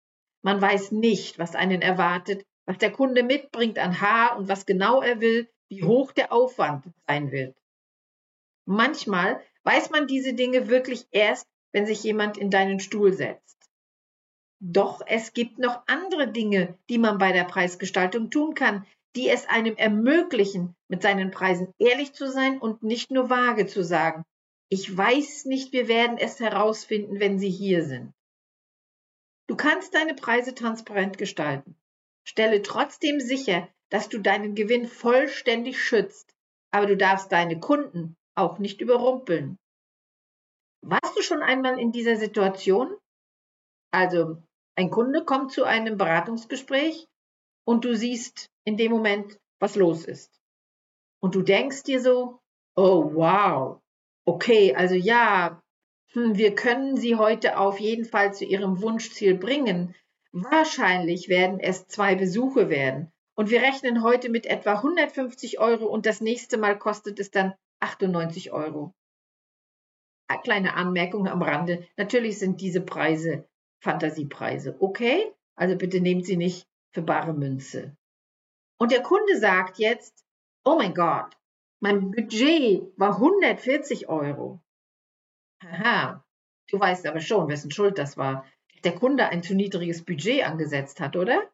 Man 0.42 0.62
weiß 0.62 0.92
nicht, 0.92 1.38
was 1.38 1.56
einen 1.56 1.82
erwartet, 1.82 2.46
was 2.68 2.76
der 2.76 2.92
Kunde 2.92 3.22
mitbringt 3.22 3.78
an 3.78 3.98
Haar 4.02 4.37
und 4.37 4.46
was 4.46 4.66
genau 4.66 5.00
er 5.00 5.22
will, 5.22 5.48
wie 5.70 5.84
hoch 5.84 6.12
der 6.12 6.34
Aufwand 6.34 6.84
sein 7.06 7.32
wird. 7.32 7.56
Manchmal 8.66 9.40
weiß 9.62 9.88
man 9.88 10.06
diese 10.06 10.34
Dinge 10.34 10.68
wirklich 10.68 11.06
erst, 11.10 11.46
wenn 11.72 11.87
sich 11.87 12.02
jemand 12.02 12.37
in 12.37 12.50
deinen 12.50 12.78
Stuhl 12.78 13.14
setzt. 13.14 13.56
Doch 14.60 15.00
es 15.06 15.32
gibt 15.32 15.58
noch 15.58 15.82
andere 15.87 16.30
Dinge, 16.30 16.76
die 16.90 16.98
man 16.98 17.16
bei 17.16 17.32
der 17.32 17.44
Preisgestaltung 17.44 18.30
tun 18.30 18.54
kann, 18.54 18.84
die 19.16 19.30
es 19.30 19.48
einem 19.48 19.76
ermöglichen, 19.76 20.76
mit 20.88 21.00
seinen 21.00 21.30
Preisen 21.30 21.72
ehrlich 21.78 22.12
zu 22.12 22.30
sein 22.30 22.58
und 22.58 22.82
nicht 22.82 23.10
nur 23.10 23.30
vage 23.30 23.66
zu 23.66 23.82
sagen, 23.82 24.25
ich 24.68 24.94
weiß 24.94 25.46
nicht, 25.46 25.72
wir 25.72 25.88
werden 25.88 26.18
es 26.18 26.38
herausfinden, 26.38 27.18
wenn 27.18 27.38
Sie 27.38 27.50
hier 27.50 27.82
sind. 27.82 28.12
Du 29.46 29.56
kannst 29.56 29.94
deine 29.94 30.12
Preise 30.12 30.54
transparent 30.54 31.16
gestalten. 31.16 31.75
Stelle 32.28 32.62
trotzdem 32.62 33.20
sicher, 33.20 33.68
dass 33.90 34.08
du 34.08 34.18
deinen 34.18 34.54
Gewinn 34.54 34.87
vollständig 34.87 35.82
schützt, 35.82 36.35
aber 36.70 36.87
du 36.87 36.97
darfst 36.97 37.32
deine 37.32 37.58
Kunden 37.58 38.16
auch 38.35 38.58
nicht 38.58 38.80
überrumpeln. 38.80 39.56
Warst 40.82 41.16
du 41.16 41.23
schon 41.23 41.42
einmal 41.42 41.78
in 41.78 41.90
dieser 41.90 42.16
Situation? 42.16 42.97
Also, 43.90 44.42
ein 44.76 44.90
Kunde 44.90 45.25
kommt 45.25 45.52
zu 45.52 45.64
einem 45.64 45.97
Beratungsgespräch 45.97 47.06
und 47.64 47.85
du 47.85 47.97
siehst 47.97 48.50
in 48.64 48.76
dem 48.76 48.92
Moment, 48.92 49.38
was 49.58 49.75
los 49.75 50.04
ist. 50.04 50.30
Und 51.20 51.35
du 51.35 51.42
denkst 51.42 51.85
dir 51.85 52.00
so, 52.00 52.38
oh 52.76 53.14
wow, 53.14 53.80
Okay, 54.28 54.75
also 54.75 54.94
ja, 54.94 55.62
hm, 56.12 56.37
wir 56.37 56.54
können 56.54 56.99
Sie 56.99 57.16
heute 57.16 57.56
auf 57.58 57.80
jeden 57.80 58.04
Fall 58.04 58.35
zu 58.35 58.44
Ihrem 58.44 58.82
Wunschziel 58.82 59.38
bringen. 59.38 59.94
Wahrscheinlich 60.32 61.28
werden 61.28 61.58
es 61.61 61.87
zwei 61.87 62.14
Besuche 62.14 62.68
werden. 62.68 63.12
Und 63.35 63.50
wir 63.50 63.62
rechnen 63.62 64.02
heute 64.02 64.30
mit 64.30 64.47
etwa 64.47 64.75
150 64.75 65.61
Euro 65.61 65.87
und 65.87 66.06
das 66.06 66.20
nächste 66.20 66.58
Mal 66.58 66.78
kostet 66.78 67.20
es 67.20 67.30
dann 67.30 67.54
98 67.80 68.52
Euro. 68.52 68.94
Eine 70.28 70.42
kleine 70.42 70.75
Anmerkung 70.75 71.28
am 71.28 71.40
Rande. 71.40 71.87
Natürlich 71.97 72.38
sind 72.38 72.61
diese 72.61 72.80
Preise 72.80 73.49
Fantasiepreise. 73.80 74.76
Okay? 74.80 75.32
Also 75.54 75.76
bitte 75.76 76.00
nehmt 76.00 76.26
sie 76.26 76.37
nicht 76.37 76.66
für 76.92 77.02
bare 77.02 77.32
Münze. 77.32 77.97
Und 78.78 78.92
der 78.92 79.02
Kunde 79.02 79.38
sagt 79.38 79.78
jetzt, 79.78 80.25
oh 80.64 80.76
mein 80.76 80.94
Gott, 80.94 81.37
mein 81.80 82.11
Budget 82.11 82.92
war 82.97 83.16
140 83.16 84.08
Euro. 84.08 84.61
Haha, 85.62 86.25
du 86.70 86.78
weißt 86.78 87.06
aber 87.06 87.20
schon, 87.20 87.49
wessen 87.49 87.70
Schuld 87.70 87.99
das 87.99 88.16
war. 88.16 88.44
Der 88.85 88.94
Kunde 88.94 89.28
ein 89.28 89.42
zu 89.42 89.54
niedriges 89.54 90.04
Budget 90.04 90.44
angesetzt 90.44 91.00
hat, 91.00 91.16
oder? 91.16 91.50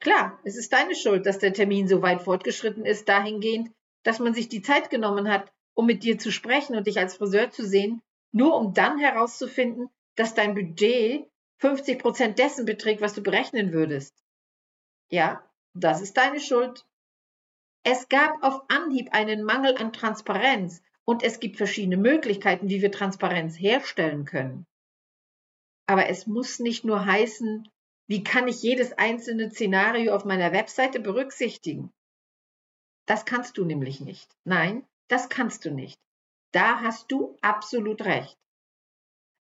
Klar, 0.00 0.38
es 0.44 0.56
ist 0.56 0.72
deine 0.72 0.94
Schuld, 0.94 1.26
dass 1.26 1.38
der 1.38 1.52
Termin 1.52 1.88
so 1.88 2.02
weit 2.02 2.22
fortgeschritten 2.22 2.84
ist, 2.84 3.08
dahingehend, 3.08 3.70
dass 4.04 4.20
man 4.20 4.32
sich 4.32 4.48
die 4.48 4.62
Zeit 4.62 4.90
genommen 4.90 5.28
hat, 5.28 5.52
um 5.74 5.86
mit 5.86 6.04
dir 6.04 6.18
zu 6.18 6.30
sprechen 6.30 6.76
und 6.76 6.86
dich 6.86 6.98
als 6.98 7.16
Friseur 7.16 7.50
zu 7.50 7.66
sehen, 7.66 8.00
nur 8.32 8.56
um 8.56 8.74
dann 8.74 8.98
herauszufinden, 8.98 9.88
dass 10.14 10.34
dein 10.34 10.54
Budget 10.54 11.28
50 11.58 11.98
Prozent 11.98 12.38
dessen 12.38 12.64
beträgt, 12.64 13.00
was 13.00 13.14
du 13.14 13.22
berechnen 13.22 13.72
würdest. 13.72 14.14
Ja, 15.10 15.44
das 15.74 16.00
ist 16.00 16.16
deine 16.16 16.40
Schuld. 16.40 16.84
Es 17.82 18.08
gab 18.08 18.42
auf 18.42 18.62
Anhieb 18.68 19.12
einen 19.12 19.42
Mangel 19.42 19.76
an 19.76 19.92
Transparenz 19.92 20.82
und 21.04 21.22
es 21.22 21.40
gibt 21.40 21.56
verschiedene 21.56 21.96
Möglichkeiten, 21.96 22.68
wie 22.68 22.82
wir 22.82 22.92
Transparenz 22.92 23.58
herstellen 23.58 24.24
können. 24.24 24.66
Aber 25.88 26.08
es 26.08 26.26
muss 26.26 26.58
nicht 26.58 26.84
nur 26.84 27.06
heißen, 27.06 27.66
wie 28.08 28.22
kann 28.22 28.46
ich 28.46 28.62
jedes 28.62 28.92
einzelne 28.92 29.50
Szenario 29.50 30.14
auf 30.14 30.26
meiner 30.26 30.52
Webseite 30.52 31.00
berücksichtigen? 31.00 31.90
Das 33.06 33.24
kannst 33.24 33.56
du 33.56 33.64
nämlich 33.64 34.00
nicht. 34.00 34.30
Nein, 34.44 34.86
das 35.08 35.30
kannst 35.30 35.64
du 35.64 35.70
nicht. 35.70 35.98
Da 36.52 36.80
hast 36.82 37.10
du 37.10 37.38
absolut 37.40 38.02
recht. 38.02 38.36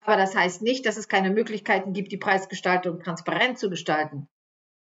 Aber 0.02 0.16
das 0.16 0.36
heißt 0.36 0.62
nicht, 0.62 0.86
dass 0.86 0.98
es 0.98 1.08
keine 1.08 1.32
Möglichkeiten 1.32 1.94
gibt, 1.94 2.12
die 2.12 2.18
Preisgestaltung 2.18 3.00
transparent 3.00 3.58
zu 3.58 3.72
gestalten. 3.72 4.28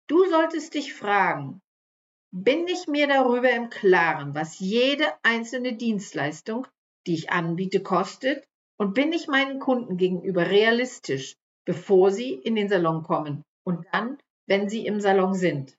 Du 0.07 0.25
solltest 0.31 0.75
dich 0.75 0.95
fragen, 0.95 1.61
bin 2.31 2.69
ich 2.69 2.87
mir 2.87 3.09
darüber 3.09 3.51
im 3.51 3.69
Klaren, 3.69 4.35
was 4.35 4.61
jede 4.61 5.13
einzelne 5.25 5.75
Dienstleistung, 5.75 6.69
die 7.07 7.15
ich 7.15 7.31
anbiete, 7.31 7.83
kostet 7.83 8.47
und 8.83 8.95
bin 8.95 9.12
ich 9.12 9.29
meinen 9.29 9.61
Kunden 9.61 9.97
gegenüber 9.97 10.51
realistisch, 10.51 11.37
bevor 11.65 12.11
sie 12.11 12.33
in 12.35 12.57
den 12.57 12.69
Salon 12.69 13.05
kommen 13.05 13.45
und 13.65 13.87
dann, 13.93 14.19
wenn 14.49 14.69
sie 14.69 14.85
im 14.87 14.99
Salon 14.99 15.35
sind. 15.35 15.79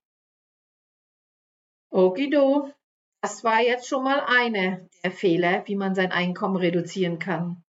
Okido, 1.90 2.72
das 3.22 3.44
war 3.44 3.60
jetzt 3.60 3.90
schon 3.90 4.06
mal 4.06 4.22
eine 4.22 4.88
der 5.04 5.12
Fehler, 5.12 5.68
wie 5.68 5.76
man 5.76 5.96
sein 5.96 6.14
Einkommen 6.14 6.56
reduzieren 6.56 7.20
kann. 7.20 7.62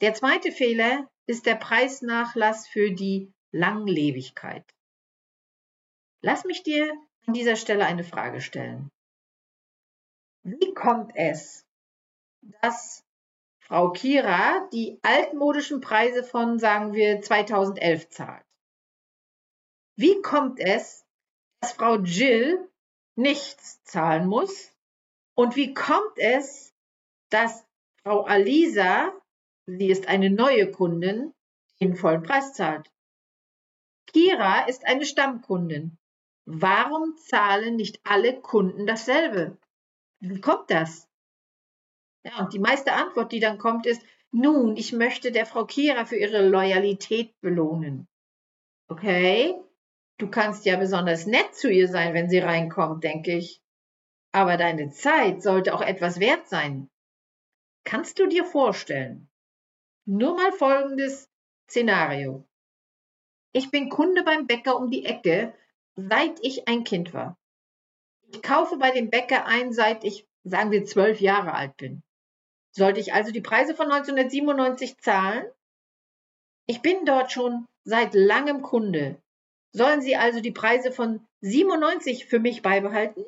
Der 0.00 0.14
zweite 0.14 0.52
Fehler 0.52 1.10
ist 1.26 1.44
der 1.44 1.56
Preisnachlass 1.56 2.68
für 2.68 2.92
die 2.92 3.32
Langlebigkeit. 3.50 4.64
Lass 6.22 6.44
mich 6.44 6.62
dir 6.62 6.96
an 7.26 7.34
dieser 7.34 7.56
Stelle 7.56 7.84
eine 7.84 8.04
Frage 8.04 8.40
stellen. 8.40 8.88
Wie 10.44 10.74
kommt 10.74 11.10
es, 11.16 11.66
dass 12.62 13.02
Frau 13.68 13.90
Kira 13.90 14.68
die 14.72 15.00
altmodischen 15.02 15.80
Preise 15.80 16.22
von, 16.22 16.60
sagen 16.60 16.92
wir, 16.92 17.20
2011 17.20 18.10
zahlt? 18.10 18.46
Wie 19.96 20.22
kommt 20.22 20.60
es, 20.60 21.04
dass 21.60 21.72
Frau 21.72 21.96
Jill 21.96 22.70
nichts 23.16 23.82
zahlen 23.82 24.28
muss? 24.28 24.72
Und 25.34 25.56
wie 25.56 25.74
kommt 25.74 26.16
es, 26.16 26.74
dass 27.30 27.66
Frau 28.04 28.22
Alisa, 28.22 29.12
sie 29.66 29.88
ist 29.88 30.06
eine 30.06 30.30
neue 30.30 30.70
Kundin, 30.70 31.34
den 31.80 31.96
vollen 31.96 32.22
Preis 32.22 32.52
zahlt? 32.52 32.92
Kira 34.06 34.66
ist 34.66 34.86
eine 34.86 35.04
Stammkundin. 35.04 35.98
Warum 36.44 37.16
zahlen 37.16 37.74
nicht 37.74 37.98
alle 38.04 38.40
Kunden 38.40 38.86
dasselbe? 38.86 39.58
Wie 40.20 40.40
kommt 40.40 40.70
das? 40.70 41.08
Ja, 42.26 42.40
und 42.40 42.52
die 42.52 42.58
meiste 42.58 42.92
Antwort, 42.92 43.30
die 43.30 43.38
dann 43.38 43.56
kommt, 43.56 43.86
ist, 43.86 44.02
nun, 44.32 44.76
ich 44.76 44.92
möchte 44.92 45.30
der 45.30 45.46
Frau 45.46 45.64
Kira 45.64 46.04
für 46.06 46.16
ihre 46.16 46.46
Loyalität 46.48 47.40
belohnen. 47.40 48.08
Okay, 48.88 49.54
du 50.18 50.28
kannst 50.28 50.64
ja 50.64 50.76
besonders 50.76 51.26
nett 51.26 51.54
zu 51.54 51.70
ihr 51.70 51.86
sein, 51.86 52.14
wenn 52.14 52.28
sie 52.28 52.40
reinkommt, 52.40 53.04
denke 53.04 53.36
ich. 53.36 53.62
Aber 54.32 54.56
deine 54.56 54.90
Zeit 54.90 55.40
sollte 55.40 55.72
auch 55.72 55.82
etwas 55.82 56.18
wert 56.18 56.48
sein. 56.48 56.90
Kannst 57.84 58.18
du 58.18 58.26
dir 58.26 58.44
vorstellen? 58.44 59.28
Nur 60.04 60.34
mal 60.34 60.50
folgendes 60.50 61.30
Szenario. 61.70 62.44
Ich 63.52 63.70
bin 63.70 63.88
Kunde 63.88 64.24
beim 64.24 64.48
Bäcker 64.48 64.76
um 64.76 64.90
die 64.90 65.04
Ecke 65.04 65.54
seit 65.94 66.44
ich 66.44 66.66
ein 66.68 66.82
Kind 66.82 67.14
war. 67.14 67.38
Ich 68.28 68.42
kaufe 68.42 68.78
bei 68.78 68.90
dem 68.90 69.10
Bäcker 69.10 69.46
ein, 69.46 69.72
seit 69.72 70.02
ich, 70.02 70.28
sagen 70.42 70.72
wir, 70.72 70.84
zwölf 70.84 71.20
Jahre 71.20 71.54
alt 71.54 71.76
bin. 71.76 72.02
Sollte 72.76 73.00
ich 73.00 73.14
also 73.14 73.32
die 73.32 73.40
Preise 73.40 73.74
von 73.74 73.90
1997 73.90 74.98
zahlen? 74.98 75.46
Ich 76.66 76.82
bin 76.82 77.06
dort 77.06 77.32
schon 77.32 77.66
seit 77.84 78.12
langem 78.12 78.60
Kunde. 78.60 79.16
Sollen 79.72 80.02
Sie 80.02 80.14
also 80.14 80.40
die 80.40 80.52
Preise 80.52 80.92
von 80.92 81.26
97 81.40 82.26
für 82.26 82.38
mich 82.38 82.60
beibehalten? 82.60 83.24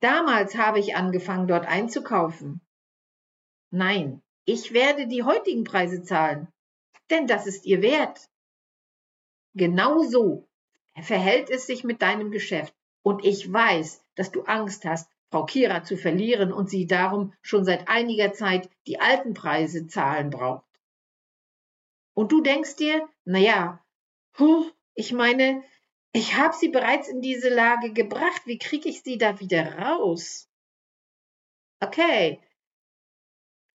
Damals 0.00 0.56
habe 0.56 0.78
ich 0.78 0.96
angefangen, 0.96 1.48
dort 1.48 1.66
einzukaufen. 1.66 2.62
Nein, 3.70 4.22
ich 4.46 4.72
werde 4.72 5.06
die 5.06 5.22
heutigen 5.22 5.64
Preise 5.64 6.02
zahlen, 6.02 6.48
denn 7.10 7.26
das 7.26 7.46
ist 7.46 7.66
ihr 7.66 7.82
Wert. 7.82 8.30
Genau 9.54 10.02
so 10.02 10.48
verhält 11.02 11.50
es 11.50 11.66
sich 11.66 11.84
mit 11.84 12.00
deinem 12.00 12.30
Geschäft. 12.30 12.74
Und 13.02 13.22
ich 13.22 13.52
weiß, 13.52 14.02
dass 14.14 14.30
du 14.30 14.44
Angst 14.44 14.86
hast, 14.86 15.10
Frau 15.30 15.44
Kira 15.44 15.82
zu 15.82 15.96
verlieren 15.96 16.52
und 16.52 16.70
sie 16.70 16.86
darum 16.86 17.32
schon 17.42 17.64
seit 17.64 17.88
einiger 17.88 18.32
Zeit 18.32 18.70
die 18.86 19.00
alten 19.00 19.34
Preise 19.34 19.86
zahlen 19.86 20.30
braucht. 20.30 20.64
Und 22.14 22.32
du 22.32 22.40
denkst 22.40 22.76
dir, 22.76 23.08
na 23.24 23.38
ja, 23.38 23.84
ich 24.94 25.12
meine, 25.12 25.62
ich 26.12 26.36
habe 26.36 26.54
sie 26.54 26.68
bereits 26.68 27.08
in 27.08 27.20
diese 27.20 27.48
Lage 27.48 27.92
gebracht. 27.92 28.42
Wie 28.46 28.58
kriege 28.58 28.88
ich 28.88 29.02
sie 29.02 29.18
da 29.18 29.40
wieder 29.40 29.78
raus? 29.78 30.48
Okay, 31.80 32.40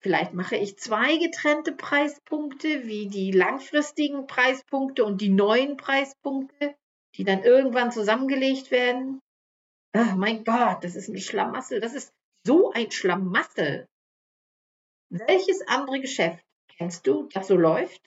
vielleicht 0.00 0.32
mache 0.32 0.56
ich 0.56 0.78
zwei 0.78 1.18
getrennte 1.18 1.72
Preispunkte, 1.72 2.86
wie 2.86 3.08
die 3.08 3.30
langfristigen 3.30 4.26
Preispunkte 4.26 5.04
und 5.04 5.20
die 5.20 5.28
neuen 5.28 5.76
Preispunkte, 5.76 6.74
die 7.16 7.24
dann 7.24 7.42
irgendwann 7.42 7.92
zusammengelegt 7.92 8.70
werden. 8.70 9.20
Ach 9.92 10.14
mein 10.14 10.44
Gott, 10.44 10.84
das 10.84 10.94
ist 10.94 11.08
ein 11.08 11.18
Schlamassel. 11.18 11.80
Das 11.80 11.94
ist 11.94 12.12
so 12.44 12.70
ein 12.72 12.90
Schlamassel. 12.90 13.88
Welches 15.10 15.66
andere 15.66 16.00
Geschäft 16.00 16.44
kennst 16.68 17.06
du, 17.06 17.28
das 17.32 17.48
so 17.48 17.56
läuft? 17.56 18.00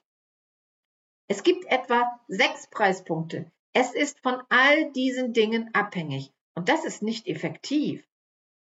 Es 1.27 1.43
gibt 1.43 1.65
etwa 1.65 2.19
sechs 2.27 2.67
Preispunkte. 2.69 3.51
Es 3.73 3.93
ist 3.93 4.19
von 4.21 4.41
all 4.49 4.91
diesen 4.91 5.33
Dingen 5.33 5.73
abhängig. 5.73 6.31
Und 6.55 6.69
das 6.69 6.85
ist 6.85 7.01
nicht 7.01 7.27
effektiv. 7.27 8.07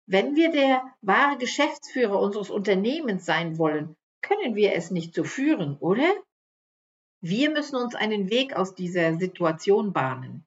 Wenn 0.07 0.37
wir 0.37 0.51
der 0.51 0.83
wahre 1.03 1.39
Geschäftsführer 1.39 2.19
unseres 2.21 2.51
Unternehmens 2.51 3.25
sein 3.25 3.59
wollen, 3.59 3.97
können 4.23 4.55
wir 4.55 4.75
es 4.75 4.91
nicht 4.91 5.15
so 5.15 5.25
führen, 5.25 5.77
oder? 5.79 6.15
Wir 7.21 7.51
müssen 7.51 7.77
uns 7.77 7.95
einen 7.95 8.31
Weg 8.31 8.55
aus 8.55 8.75
dieser 8.75 9.15
Situation 9.19 9.93
bahnen. 9.93 10.47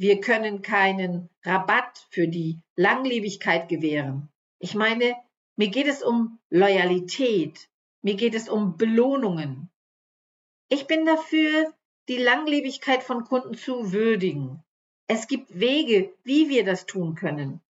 Wir 0.00 0.18
können 0.22 0.62
keinen 0.62 1.28
Rabatt 1.44 2.06
für 2.08 2.26
die 2.26 2.62
Langlebigkeit 2.74 3.68
gewähren. 3.68 4.30
Ich 4.58 4.74
meine, 4.74 5.14
mir 5.56 5.68
geht 5.68 5.88
es 5.88 6.02
um 6.02 6.38
Loyalität, 6.48 7.68
mir 8.00 8.14
geht 8.14 8.34
es 8.34 8.48
um 8.48 8.78
Belohnungen. 8.78 9.68
Ich 10.70 10.86
bin 10.86 11.04
dafür, 11.04 11.70
die 12.08 12.16
Langlebigkeit 12.16 13.02
von 13.02 13.24
Kunden 13.24 13.58
zu 13.58 13.92
würdigen. 13.92 14.64
Es 15.06 15.28
gibt 15.28 15.60
Wege, 15.60 16.14
wie 16.24 16.48
wir 16.48 16.64
das 16.64 16.86
tun 16.86 17.14
können. 17.14 17.60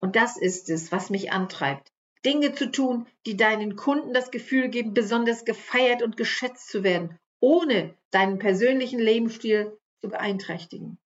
Und 0.00 0.16
das 0.16 0.38
ist 0.38 0.70
es, 0.70 0.92
was 0.92 1.10
mich 1.10 1.30
antreibt. 1.30 1.92
Dinge 2.24 2.54
zu 2.54 2.70
tun, 2.70 3.06
die 3.26 3.36
deinen 3.36 3.76
Kunden 3.76 4.14
das 4.14 4.30
Gefühl 4.30 4.70
geben, 4.70 4.94
besonders 4.94 5.44
gefeiert 5.44 6.02
und 6.02 6.16
geschätzt 6.16 6.70
zu 6.70 6.82
werden, 6.84 7.18
ohne 7.38 7.94
deinen 8.12 8.38
persönlichen 8.38 8.98
Lebensstil 8.98 9.78
zu 10.00 10.08
beeinträchtigen. 10.08 10.98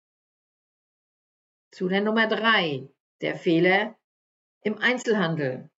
Zu 1.72 1.88
der 1.88 2.01
Nummer 2.01 2.28
drei, 2.28 2.90
der 3.22 3.36
Fehler 3.36 3.96
im 4.63 4.78
Einzelhandel. 4.78 5.70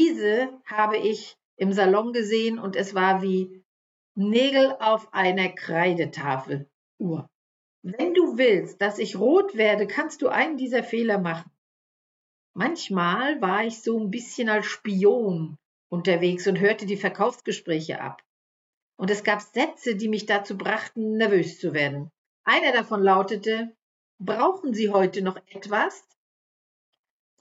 Diese 0.00 0.60
habe 0.64 0.96
ich 0.96 1.36
im 1.56 1.72
Salon 1.72 2.12
gesehen 2.12 2.58
und 2.58 2.76
es 2.76 2.94
war 2.94 3.20
wie 3.20 3.64
Nägel 4.14 4.76
auf 4.80 5.12
einer 5.12 5.48
Kreidetafel. 5.48 6.70
Uhr. 6.98 7.28
Wenn 7.82 8.14
du 8.14 8.38
willst, 8.38 8.80
dass 8.80 8.98
ich 8.98 9.16
rot 9.16 9.56
werde, 9.56 9.86
kannst 9.86 10.22
du 10.22 10.28
einen 10.28 10.56
dieser 10.56 10.82
Fehler 10.82 11.18
machen. 11.18 11.50
Manchmal 12.54 13.40
war 13.40 13.64
ich 13.64 13.82
so 13.82 13.98
ein 13.98 14.10
bisschen 14.10 14.48
als 14.48 14.66
Spion 14.66 15.56
unterwegs 15.90 16.46
und 16.46 16.58
hörte 16.58 16.86
die 16.86 16.96
Verkaufsgespräche 16.96 18.00
ab. 18.00 18.22
Und 18.96 19.10
es 19.10 19.22
gab 19.22 19.40
Sätze, 19.40 19.94
die 19.94 20.08
mich 20.08 20.26
dazu 20.26 20.58
brachten, 20.58 21.16
nervös 21.16 21.60
zu 21.60 21.72
werden. 21.72 22.10
Einer 22.44 22.72
davon 22.72 23.02
lautete, 23.02 23.76
Brauchen 24.20 24.74
Sie 24.74 24.90
heute 24.90 25.22
noch 25.22 25.36
etwas? 25.46 26.02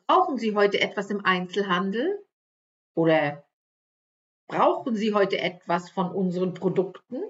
Brauchen 0.06 0.38
Sie 0.38 0.56
heute 0.56 0.80
etwas 0.80 1.10
im 1.10 1.26
Einzelhandel? 1.26 2.24
Oder 2.94 3.48
brauchen 4.48 4.96
Sie 4.96 5.14
heute 5.14 5.40
etwas 5.40 5.90
von 5.90 6.12
unseren 6.12 6.54
Produkten? 6.54 7.24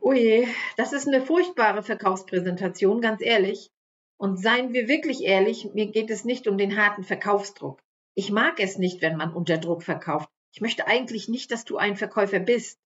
Oje, 0.00 0.46
das 0.76 0.92
ist 0.92 1.08
eine 1.08 1.20
furchtbare 1.20 1.82
Verkaufspräsentation, 1.82 3.00
ganz 3.00 3.20
ehrlich. 3.20 3.72
Und 4.18 4.36
seien 4.36 4.72
wir 4.72 4.86
wirklich 4.86 5.24
ehrlich, 5.24 5.74
mir 5.74 5.90
geht 5.90 6.10
es 6.10 6.24
nicht 6.24 6.46
um 6.46 6.56
den 6.56 6.76
harten 6.76 7.02
Verkaufsdruck. 7.02 7.82
Ich 8.14 8.30
mag 8.30 8.60
es 8.60 8.78
nicht, 8.78 9.02
wenn 9.02 9.16
man 9.16 9.34
unter 9.34 9.58
Druck 9.58 9.82
verkauft. 9.82 10.30
Ich 10.52 10.60
möchte 10.60 10.86
eigentlich 10.86 11.28
nicht, 11.28 11.50
dass 11.50 11.64
du 11.64 11.76
ein 11.76 11.96
Verkäufer 11.96 12.38
bist. 12.38 12.78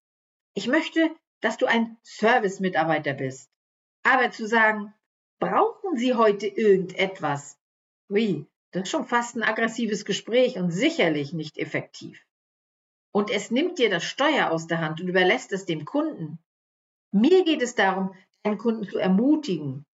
Ich 0.55 0.67
möchte, 0.67 1.11
dass 1.41 1.57
du 1.57 1.67
ein 1.67 1.97
Service-Mitarbeiter 2.03 3.13
bist. 3.13 3.51
Aber 4.09 4.31
zu 4.31 4.47
sagen, 4.47 4.91
brauchen 5.39 5.95
Sie 5.95 6.15
heute 6.15 6.47
irgendetwas? 6.47 7.59
Ui, 8.09 8.47
das 8.71 8.83
ist 8.83 8.89
schon 8.89 9.05
fast 9.05 9.35
ein 9.35 9.43
aggressives 9.43 10.03
Gespräch 10.03 10.57
und 10.57 10.71
sicherlich 10.71 11.31
nicht 11.31 11.59
effektiv. 11.59 12.19
Und 13.13 13.29
es 13.29 13.51
nimmt 13.51 13.77
dir 13.77 13.91
das 13.91 14.03
Steuer 14.03 14.49
aus 14.49 14.65
der 14.65 14.81
Hand 14.81 14.99
und 14.99 15.09
überlässt 15.09 15.53
es 15.53 15.67
dem 15.67 15.85
Kunden. 15.85 16.39
Mir 17.11 17.43
geht 17.45 17.61
es 17.61 17.75
darum, 17.75 18.15
deinen 18.41 18.57
Kunden 18.57 18.89
zu 18.89 18.97
ermutigen. 18.97 19.85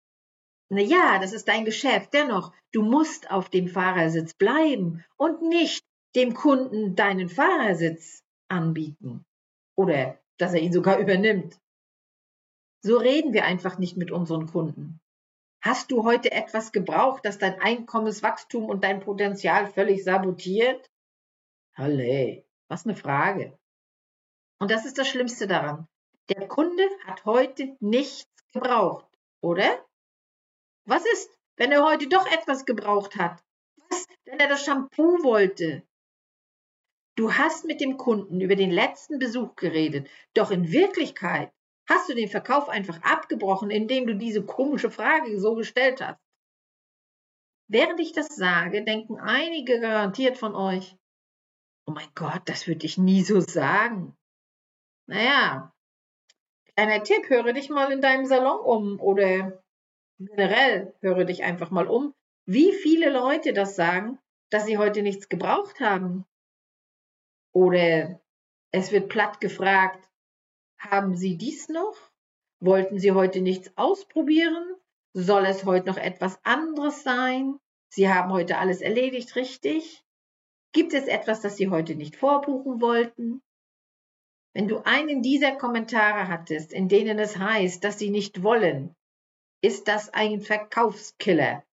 Na 0.70 0.80
ja, 0.80 1.20
das 1.20 1.34
ist 1.34 1.50
dein 1.50 1.66
Geschäft. 1.66 2.14
Dennoch, 2.14 2.54
du 2.72 2.84
musst 2.84 3.30
auf 3.32 3.50
dem 3.50 3.68
Fahrersitz 3.68 4.34
bleiben 4.34 5.04
und 5.18 5.42
nicht 5.42 5.84
dem 6.16 6.34
Kunden 6.34 6.96
deinen 6.96 7.28
Fahrersitz 7.28 8.24
anbieten. 8.48 9.26
Oder 9.76 10.18
dass 10.38 10.54
er 10.54 10.62
ihn 10.62 10.72
sogar 10.72 11.00
übernimmt. 11.00 11.60
So 12.86 12.98
reden 12.98 13.34
wir 13.34 13.46
einfach 13.46 13.80
nicht 13.80 13.98
mit 13.98 14.12
unseren 14.12 14.46
Kunden. 14.46 15.02
Hast 15.60 15.90
du 15.90 16.04
heute 16.04 16.32
etwas 16.32 16.72
gebraucht, 16.72 17.26
das 17.26 17.40
dein 17.40 17.60
Einkommenswachstum 17.60 18.66
und 18.66 18.84
dein 18.84 19.00
Potenzial 19.00 19.66
völlig 19.66 20.04
sabotiert? 20.04 20.92
Halle, 21.74 22.46
was 22.68 22.86
eine 22.86 22.96
Frage. 22.96 23.58
Und 24.60 24.70
das 24.70 24.86
ist 24.86 25.00
das 25.00 25.08
Schlimmste 25.08 25.48
daran. 25.48 25.88
Der 26.30 26.48
Kunde 26.48 26.88
hat 27.08 27.26
heute 27.26 27.76
nichts 27.80 28.30
gebraucht, 28.54 29.10
oder? 29.42 29.84
Was 30.86 31.08
ist, 31.12 31.36
wenn 31.58 31.72
er 31.72 31.84
heute 31.84 32.08
doch 32.08 32.32
etwas 32.32 32.68
gebraucht 32.68 33.16
hat? 33.16 33.44
Was, 33.90 34.06
wenn 34.26 34.40
er 34.40 34.48
das 34.48 34.64
Shampoo 34.64 35.24
wollte? 35.24 35.82
Du 37.16 37.34
hast 37.34 37.66
mit 37.66 37.82
dem 37.82 37.98
Kunden 37.98 38.42
über 38.42 38.56
den 38.56 38.70
letzten 38.70 39.18
Besuch 39.18 39.56
geredet, 39.56 40.08
doch 40.36 40.52
in 40.52 40.72
Wirklichkeit 40.72 41.52
hast 41.88 42.10
du 42.10 42.16
den 42.16 42.30
Verkauf 42.30 42.70
einfach 42.70 43.02
abgebrochen, 43.04 43.70
indem 43.70 44.08
du 44.08 44.16
diese 44.16 44.44
komische 44.44 44.90
Frage 44.90 45.40
so 45.40 45.56
gestellt 45.56 46.02
hast. 46.02 46.20
Während 47.68 48.00
ich 48.00 48.12
das 48.12 48.28
sage, 48.28 48.84
denken 48.84 49.20
einige 49.20 49.80
garantiert 49.80 50.38
von 50.38 50.56
euch, 50.56 50.96
oh 51.88 51.92
mein 51.92 52.10
Gott, 52.14 52.42
das 52.46 52.68
würde 52.68 52.86
ich 52.86 52.98
nie 52.98 53.24
so 53.24 53.40
sagen. 53.40 54.16
Naja, 55.08 55.74
kleiner 56.76 57.04
Tipp, 57.04 57.30
höre 57.30 57.54
dich 57.54 57.70
mal 57.70 57.92
in 57.92 58.02
deinem 58.02 58.26
Salon 58.26 58.60
um 58.60 59.00
oder 59.00 59.64
generell 60.20 60.94
höre 61.02 61.26
dich 61.26 61.44
einfach 61.44 61.72
mal 61.72 61.88
um, 61.88 62.14
wie 62.46 62.74
viele 62.74 63.10
Leute 63.10 63.54
das 63.54 63.76
sagen, 63.76 64.20
dass 64.52 64.66
sie 64.66 64.78
heute 64.78 65.02
nichts 65.02 65.30
gebraucht 65.30 65.80
haben. 65.80 66.26
Oder 67.52 68.20
es 68.72 68.92
wird 68.92 69.10
platt 69.10 69.42
gefragt, 69.42 70.08
haben 70.78 71.16
Sie 71.16 71.38
dies 71.38 71.70
noch? 71.70 71.96
Wollten 72.60 73.00
Sie 73.00 73.12
heute 73.12 73.42
nichts 73.42 73.72
ausprobieren? 73.76 74.76
Soll 75.14 75.46
es 75.46 75.66
heute 75.66 75.88
noch 75.88 75.98
etwas 75.98 76.40
anderes 76.44 77.04
sein? 77.04 77.58
Sie 77.90 78.10
haben 78.10 78.32
heute 78.32 78.58
alles 78.58 78.82
erledigt, 78.82 79.36
richtig? 79.36 80.04
Gibt 80.74 80.94
es 80.94 81.08
etwas, 81.08 81.42
das 81.42 81.56
Sie 81.56 81.70
heute 81.70 81.96
nicht 81.96 82.18
vorbuchen 82.18 82.82
wollten? 82.82 83.42
Wenn 84.54 84.68
du 84.68 84.86
einen 84.86 85.22
dieser 85.22 85.54
Kommentare 85.56 86.28
hattest, 86.28 86.74
in 86.74 86.88
denen 86.88 87.20
es 87.20 87.38
heißt, 87.38 87.84
dass 87.84 88.00
Sie 88.00 88.10
nicht 88.10 88.44
wollen, 88.44 88.96
ist 89.62 89.88
das 89.88 90.14
ein 90.14 90.42
Verkaufskiller. 90.42 91.64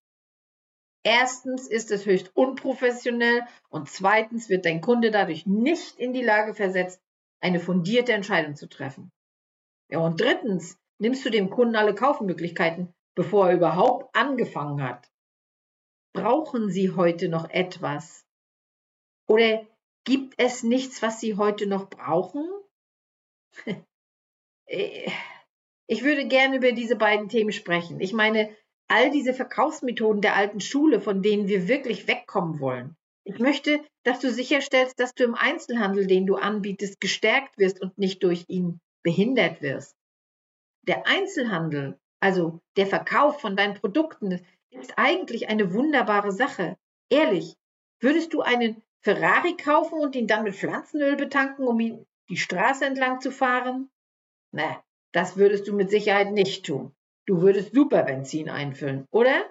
Erstens 1.04 1.66
ist 1.66 1.90
es 1.90 2.06
höchst 2.06 2.30
unprofessionell 2.36 3.42
und 3.68 3.88
zweitens 3.88 4.48
wird 4.48 4.64
dein 4.66 4.80
Kunde 4.80 5.10
dadurch 5.10 5.46
nicht 5.46 5.98
in 5.98 6.12
die 6.12 6.22
Lage 6.22 6.54
versetzt, 6.54 7.00
eine 7.42 7.60
fundierte 7.60 8.12
Entscheidung 8.12 8.56
zu 8.56 8.68
treffen. 8.68 9.12
Ja, 9.90 9.98
und 9.98 10.20
drittens 10.20 10.78
nimmst 10.98 11.24
du 11.24 11.30
dem 11.30 11.50
Kunden 11.50 11.76
alle 11.76 11.94
Kaufmöglichkeiten, 11.94 12.94
bevor 13.14 13.48
er 13.48 13.56
überhaupt 13.56 14.16
angefangen 14.16 14.82
hat. 14.82 15.10
Brauchen 16.14 16.70
Sie 16.70 16.92
heute 16.92 17.28
noch 17.28 17.50
etwas? 17.50 18.24
Oder 19.26 19.66
gibt 20.04 20.34
es 20.38 20.62
nichts, 20.62 21.02
was 21.02 21.20
Sie 21.20 21.36
heute 21.36 21.66
noch 21.66 21.90
brauchen? 21.90 22.48
Ich 25.88 26.04
würde 26.04 26.26
gerne 26.26 26.56
über 26.56 26.72
diese 26.72 26.96
beiden 26.96 27.28
Themen 27.28 27.52
sprechen. 27.52 28.00
Ich 28.00 28.14
meine, 28.14 28.56
all 28.88 29.10
diese 29.10 29.34
Verkaufsmethoden 29.34 30.22
der 30.22 30.34
alten 30.36 30.60
Schule, 30.60 31.02
von 31.02 31.20
denen 31.20 31.48
wir 31.48 31.68
wirklich 31.68 32.06
wegkommen 32.06 32.60
wollen. 32.60 32.96
Ich 33.24 33.38
möchte, 33.38 33.80
dass 34.02 34.20
du 34.20 34.30
sicherstellst, 34.30 34.98
dass 34.98 35.14
du 35.14 35.24
im 35.24 35.34
Einzelhandel, 35.34 36.06
den 36.06 36.26
du 36.26 36.36
anbietest, 36.36 37.00
gestärkt 37.00 37.56
wirst 37.58 37.80
und 37.80 37.96
nicht 37.96 38.22
durch 38.22 38.44
ihn 38.48 38.80
behindert 39.02 39.62
wirst. 39.62 39.96
Der 40.82 41.06
Einzelhandel, 41.06 41.98
also 42.20 42.60
der 42.76 42.86
Verkauf 42.86 43.40
von 43.40 43.56
deinen 43.56 43.74
Produkten, 43.74 44.44
ist 44.70 44.94
eigentlich 44.96 45.48
eine 45.48 45.72
wunderbare 45.72 46.32
Sache. 46.32 46.76
Ehrlich, 47.10 47.54
würdest 48.00 48.32
du 48.32 48.40
einen 48.40 48.82
Ferrari 49.00 49.56
kaufen 49.56 49.98
und 49.98 50.16
ihn 50.16 50.26
dann 50.26 50.44
mit 50.44 50.56
Pflanzenöl 50.56 51.16
betanken, 51.16 51.66
um 51.66 51.78
ihn 51.78 52.06
die 52.28 52.36
Straße 52.36 52.84
entlang 52.84 53.20
zu 53.20 53.30
fahren? 53.30 53.90
Na, 54.52 54.82
das 55.12 55.36
würdest 55.36 55.68
du 55.68 55.74
mit 55.74 55.90
Sicherheit 55.90 56.32
nicht 56.32 56.66
tun. 56.66 56.94
Du 57.26 57.40
würdest 57.42 57.74
Superbenzin 57.74 58.48
einfüllen, 58.48 59.06
oder? 59.10 59.48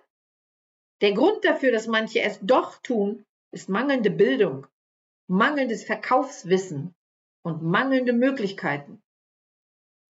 Der 1.01 1.13
Grund 1.13 1.45
dafür, 1.45 1.71
dass 1.71 1.88
manche 1.88 2.21
es 2.21 2.39
doch 2.41 2.81
tun, 2.81 3.25
ist 3.51 3.69
mangelnde 3.69 4.11
Bildung, 4.11 4.67
mangelndes 5.27 5.83
Verkaufswissen 5.83 6.95
und 7.43 7.63
mangelnde 7.63 8.13
Möglichkeiten. 8.13 9.01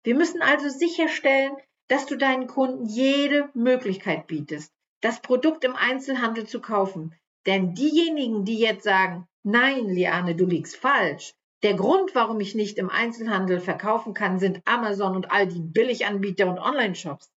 Wir 0.04 0.14
müssen 0.14 0.42
also 0.42 0.68
sicherstellen, 0.68 1.56
dass 1.88 2.06
du 2.06 2.16
deinen 2.16 2.46
Kunden 2.46 2.86
jede 2.86 3.50
Möglichkeit 3.54 4.26
bietest, 4.26 4.72
das 5.00 5.20
Produkt 5.20 5.64
im 5.64 5.76
Einzelhandel 5.76 6.46
zu 6.46 6.60
kaufen. 6.60 7.14
Denn 7.46 7.74
diejenigen, 7.74 8.44
die 8.44 8.58
jetzt 8.58 8.84
sagen, 8.84 9.28
nein, 9.44 9.86
Liane, 9.88 10.34
du 10.34 10.46
liegst 10.46 10.76
falsch, 10.76 11.32
der 11.62 11.74
Grund, 11.74 12.14
warum 12.14 12.40
ich 12.40 12.54
nicht 12.54 12.78
im 12.78 12.90
Einzelhandel 12.90 13.60
verkaufen 13.60 14.14
kann, 14.14 14.38
sind 14.38 14.60
Amazon 14.66 15.16
und 15.16 15.30
all 15.30 15.46
die 15.46 15.60
Billiganbieter 15.60 16.48
und 16.48 16.58
Online-Shops. 16.58 17.30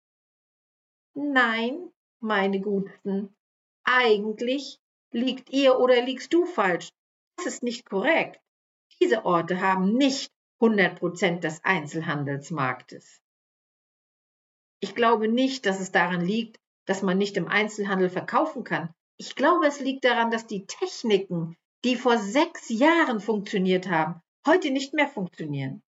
Nein, 1.14 1.90
meine 2.20 2.61
Guten, 2.61 3.34
eigentlich 3.84 4.80
liegt 5.12 5.51
ihr 5.51 5.79
oder 5.79 6.03
liegst 6.03 6.33
du 6.33 6.44
falsch. 6.44 6.90
Das 7.37 7.47
ist 7.47 7.62
nicht 7.62 7.88
korrekt. 7.88 8.40
Diese 9.01 9.25
Orte 9.25 9.61
haben 9.61 9.94
nicht 9.94 10.33
100 10.61 10.99
Prozent 10.99 11.44
des 11.44 11.64
Einzelhandelsmarktes. 11.64 13.21
Ich 14.81 14.94
glaube 14.94 15.29
nicht, 15.29 15.66
dass 15.66 15.81
es 15.81 15.92
daran 15.92 16.21
liegt, 16.21 16.59
dass 16.87 17.03
man 17.03 17.18
nicht 17.18 17.37
im 17.37 17.49
Einzelhandel 17.49 18.11
verkaufen 18.11 18.64
kann. 18.64 18.92
Ich 19.16 19.35
glaube, 19.35 19.66
es 19.66 19.81
liegt 19.81 20.05
daran, 20.05 20.31
dass 20.31 20.47
die 20.47 20.66
Techniken, 20.66 21.57
die 21.85 21.97
vor 21.97 22.18
sechs 22.18 22.68
Jahren 22.68 23.21
funktioniert 23.21 23.88
haben, 23.88 24.21
heute 24.47 24.71
nicht 24.71 24.94
mehr 24.94 25.09
funktionieren. 25.09 25.83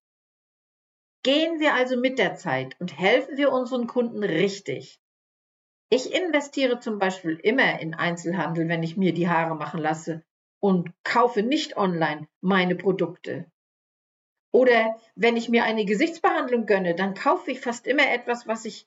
Gehen 1.22 1.60
wir 1.60 1.74
also 1.74 1.96
mit 1.96 2.18
der 2.18 2.36
Zeit 2.36 2.80
und 2.80 2.98
helfen 2.98 3.36
wir 3.36 3.52
unseren 3.52 3.86
Kunden 3.86 4.24
richtig. 4.24 4.98
Ich 5.92 6.14
investiere 6.14 6.78
zum 6.78 7.00
Beispiel 7.00 7.38
immer 7.42 7.80
in 7.80 7.94
Einzelhandel, 7.94 8.68
wenn 8.68 8.84
ich 8.84 8.96
mir 8.96 9.12
die 9.12 9.28
Haare 9.28 9.56
machen 9.56 9.80
lasse 9.80 10.22
und 10.60 10.92
kaufe 11.02 11.42
nicht 11.42 11.76
online 11.76 12.28
meine 12.40 12.76
Produkte. 12.76 13.50
Oder 14.52 15.00
wenn 15.16 15.36
ich 15.36 15.48
mir 15.48 15.64
eine 15.64 15.84
Gesichtsbehandlung 15.84 16.66
gönne, 16.66 16.94
dann 16.94 17.14
kaufe 17.14 17.50
ich 17.50 17.60
fast 17.60 17.88
immer 17.88 18.08
etwas, 18.08 18.46
was 18.46 18.64
ich, 18.64 18.86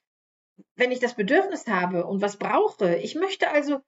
wenn 0.75 0.91
ich 0.91 0.99
das 0.99 1.15
Bedürfnis 1.15 1.67
habe 1.67 2.05
und 2.05 2.21
was 2.21 2.37
brauche. 2.37 2.95
Ich 2.95 3.15
möchte 3.15 3.49
also, 3.49 3.81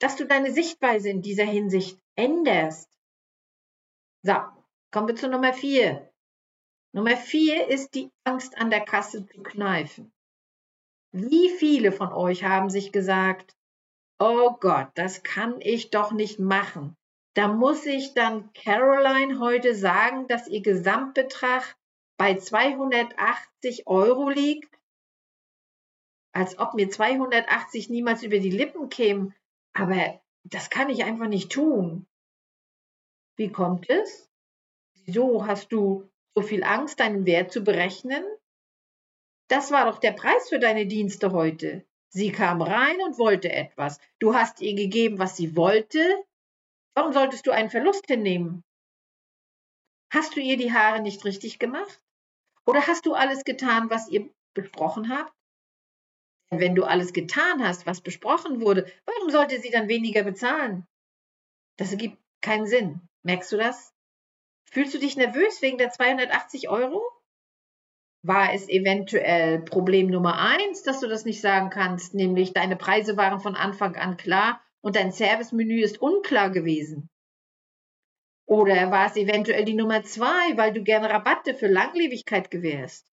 dass 0.00 0.16
du 0.16 0.26
deine 0.26 0.50
Sichtweise 0.50 1.08
in 1.08 1.22
dieser 1.22 1.44
Hinsicht 1.44 2.00
änderst. 2.16 2.90
So, 4.22 4.34
kommen 4.90 5.06
wir 5.06 5.16
zu 5.16 5.28
Nummer 5.28 5.52
vier. 5.52 6.12
Nummer 6.92 7.16
vier 7.16 7.68
ist 7.68 7.94
die 7.94 8.10
Angst 8.24 8.58
an 8.58 8.70
der 8.70 8.84
Kasse 8.84 9.24
zu 9.26 9.42
kneifen. 9.42 10.12
Wie 11.18 11.48
viele 11.48 11.92
von 11.92 12.12
euch 12.12 12.44
haben 12.44 12.68
sich 12.68 12.92
gesagt, 12.92 13.56
oh 14.18 14.50
Gott, 14.60 14.88
das 14.96 15.22
kann 15.22 15.62
ich 15.62 15.88
doch 15.88 16.12
nicht 16.12 16.38
machen. 16.38 16.94
Da 17.32 17.48
muss 17.48 17.86
ich 17.86 18.12
dann 18.12 18.52
Caroline 18.52 19.38
heute 19.38 19.74
sagen, 19.74 20.28
dass 20.28 20.46
ihr 20.46 20.60
Gesamtbetrag 20.60 21.74
bei 22.18 22.36
280 22.36 23.86
Euro 23.86 24.28
liegt? 24.28 24.78
Als 26.32 26.58
ob 26.58 26.74
mir 26.74 26.90
280 26.90 27.88
niemals 27.88 28.22
über 28.22 28.38
die 28.38 28.50
Lippen 28.50 28.90
kämen. 28.90 29.34
Aber 29.72 30.20
das 30.44 30.68
kann 30.68 30.90
ich 30.90 31.04
einfach 31.04 31.28
nicht 31.28 31.50
tun. 31.50 32.06
Wie 33.36 33.50
kommt 33.50 33.88
es? 33.88 34.28
Wieso 35.06 35.46
hast 35.46 35.72
du 35.72 36.10
so 36.34 36.42
viel 36.42 36.62
Angst, 36.62 37.00
deinen 37.00 37.24
Wert 37.24 37.52
zu 37.52 37.64
berechnen? 37.64 38.22
Das 39.48 39.70
war 39.70 39.84
doch 39.90 39.98
der 39.98 40.12
Preis 40.12 40.48
für 40.48 40.58
deine 40.58 40.86
Dienste 40.86 41.32
heute. 41.32 41.86
Sie 42.08 42.32
kam 42.32 42.62
rein 42.62 43.00
und 43.02 43.18
wollte 43.18 43.52
etwas. 43.52 44.00
Du 44.18 44.34
hast 44.34 44.60
ihr 44.60 44.74
gegeben, 44.74 45.18
was 45.18 45.36
sie 45.36 45.56
wollte. 45.56 46.24
Warum 46.94 47.12
solltest 47.12 47.46
du 47.46 47.50
einen 47.50 47.70
Verlust 47.70 48.06
hinnehmen? 48.06 48.64
Hast 50.10 50.34
du 50.34 50.40
ihr 50.40 50.56
die 50.56 50.72
Haare 50.72 51.00
nicht 51.00 51.24
richtig 51.24 51.58
gemacht? 51.58 52.00
Oder 52.64 52.86
hast 52.86 53.06
du 53.06 53.14
alles 53.14 53.44
getan, 53.44 53.90
was 53.90 54.08
ihr 54.08 54.30
besprochen 54.54 55.10
habt? 55.10 55.32
Wenn 56.50 56.74
du 56.74 56.84
alles 56.84 57.12
getan 57.12 57.62
hast, 57.62 57.86
was 57.86 58.00
besprochen 58.00 58.60
wurde, 58.60 58.90
warum 59.04 59.30
sollte 59.30 59.60
sie 59.60 59.70
dann 59.70 59.88
weniger 59.88 60.22
bezahlen? 60.22 60.86
Das 61.76 61.90
ergibt 61.90 62.18
keinen 62.40 62.66
Sinn. 62.66 63.00
Merkst 63.22 63.52
du 63.52 63.56
das? 63.56 63.92
Fühlst 64.70 64.94
du 64.94 64.98
dich 64.98 65.16
nervös 65.16 65.60
wegen 65.62 65.78
der 65.78 65.90
280 65.90 66.68
Euro? 66.68 67.02
War 68.26 68.52
es 68.52 68.68
eventuell 68.68 69.60
Problem 69.60 70.08
Nummer 70.08 70.36
eins, 70.40 70.82
dass 70.82 70.98
du 70.98 71.06
das 71.06 71.24
nicht 71.24 71.40
sagen 71.40 71.70
kannst, 71.70 72.12
nämlich 72.12 72.52
deine 72.52 72.74
Preise 72.74 73.16
waren 73.16 73.38
von 73.38 73.54
Anfang 73.54 73.94
an 73.94 74.16
klar 74.16 74.60
und 74.80 74.96
dein 74.96 75.12
Servicemenü 75.12 75.80
ist 75.80 76.02
unklar 76.02 76.50
gewesen? 76.50 77.08
Oder 78.44 78.90
war 78.90 79.06
es 79.06 79.14
eventuell 79.14 79.64
die 79.64 79.74
Nummer 79.74 80.02
zwei, 80.02 80.56
weil 80.56 80.72
du 80.72 80.82
gerne 80.82 81.08
Rabatte 81.08 81.54
für 81.54 81.68
Langlebigkeit 81.68 82.50
gewährst? 82.50 83.06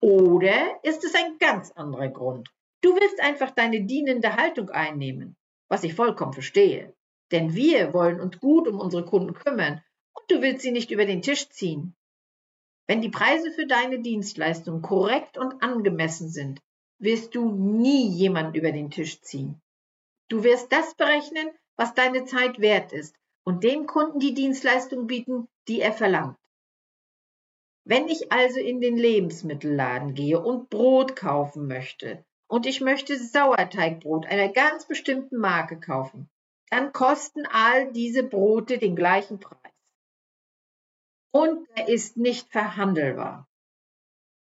Oder 0.00 0.80
ist 0.82 1.04
es 1.04 1.14
ein 1.14 1.38
ganz 1.38 1.70
anderer 1.70 2.08
Grund? 2.08 2.48
Du 2.80 2.96
willst 2.96 3.20
einfach 3.20 3.52
deine 3.52 3.84
dienende 3.84 4.34
Haltung 4.34 4.70
einnehmen, 4.70 5.36
was 5.68 5.84
ich 5.84 5.94
vollkommen 5.94 6.32
verstehe. 6.32 6.92
Denn 7.30 7.54
wir 7.54 7.94
wollen 7.94 8.20
uns 8.20 8.40
gut 8.40 8.66
um 8.66 8.80
unsere 8.80 9.04
Kunden 9.04 9.34
kümmern 9.34 9.80
und 10.12 10.28
du 10.28 10.42
willst 10.42 10.62
sie 10.62 10.72
nicht 10.72 10.90
über 10.90 11.06
den 11.06 11.22
Tisch 11.22 11.48
ziehen. 11.50 11.94
Wenn 12.86 13.00
die 13.00 13.10
Preise 13.10 13.52
für 13.52 13.66
deine 13.66 14.00
Dienstleistung 14.00 14.82
korrekt 14.82 15.38
und 15.38 15.62
angemessen 15.62 16.28
sind, 16.28 16.60
wirst 16.98 17.34
du 17.34 17.50
nie 17.50 18.08
jemanden 18.08 18.54
über 18.54 18.72
den 18.72 18.90
Tisch 18.90 19.20
ziehen. 19.22 19.60
Du 20.28 20.44
wirst 20.44 20.72
das 20.72 20.94
berechnen, 20.94 21.50
was 21.76 21.94
deine 21.94 22.24
Zeit 22.24 22.58
wert 22.60 22.92
ist 22.92 23.14
und 23.44 23.64
dem 23.64 23.86
Kunden 23.86 24.18
die 24.18 24.34
Dienstleistung 24.34 25.06
bieten, 25.06 25.48
die 25.68 25.80
er 25.80 25.92
verlangt. 25.92 26.36
Wenn 27.84 28.08
ich 28.08 28.30
also 28.30 28.60
in 28.60 28.80
den 28.80 28.96
Lebensmittelladen 28.96 30.14
gehe 30.14 30.40
und 30.40 30.70
Brot 30.70 31.16
kaufen 31.16 31.66
möchte 31.66 32.24
und 32.46 32.66
ich 32.66 32.80
möchte 32.80 33.18
Sauerteigbrot 33.18 34.26
einer 34.26 34.48
ganz 34.48 34.86
bestimmten 34.86 35.38
Marke 35.38 35.80
kaufen, 35.80 36.30
dann 36.70 36.92
kosten 36.92 37.44
all 37.46 37.92
diese 37.92 38.22
Brote 38.22 38.78
den 38.78 38.94
gleichen 38.94 39.40
Preis 39.40 39.71
und 41.32 41.68
er 41.74 41.88
ist 41.88 42.16
nicht 42.16 42.50
verhandelbar. 42.50 43.48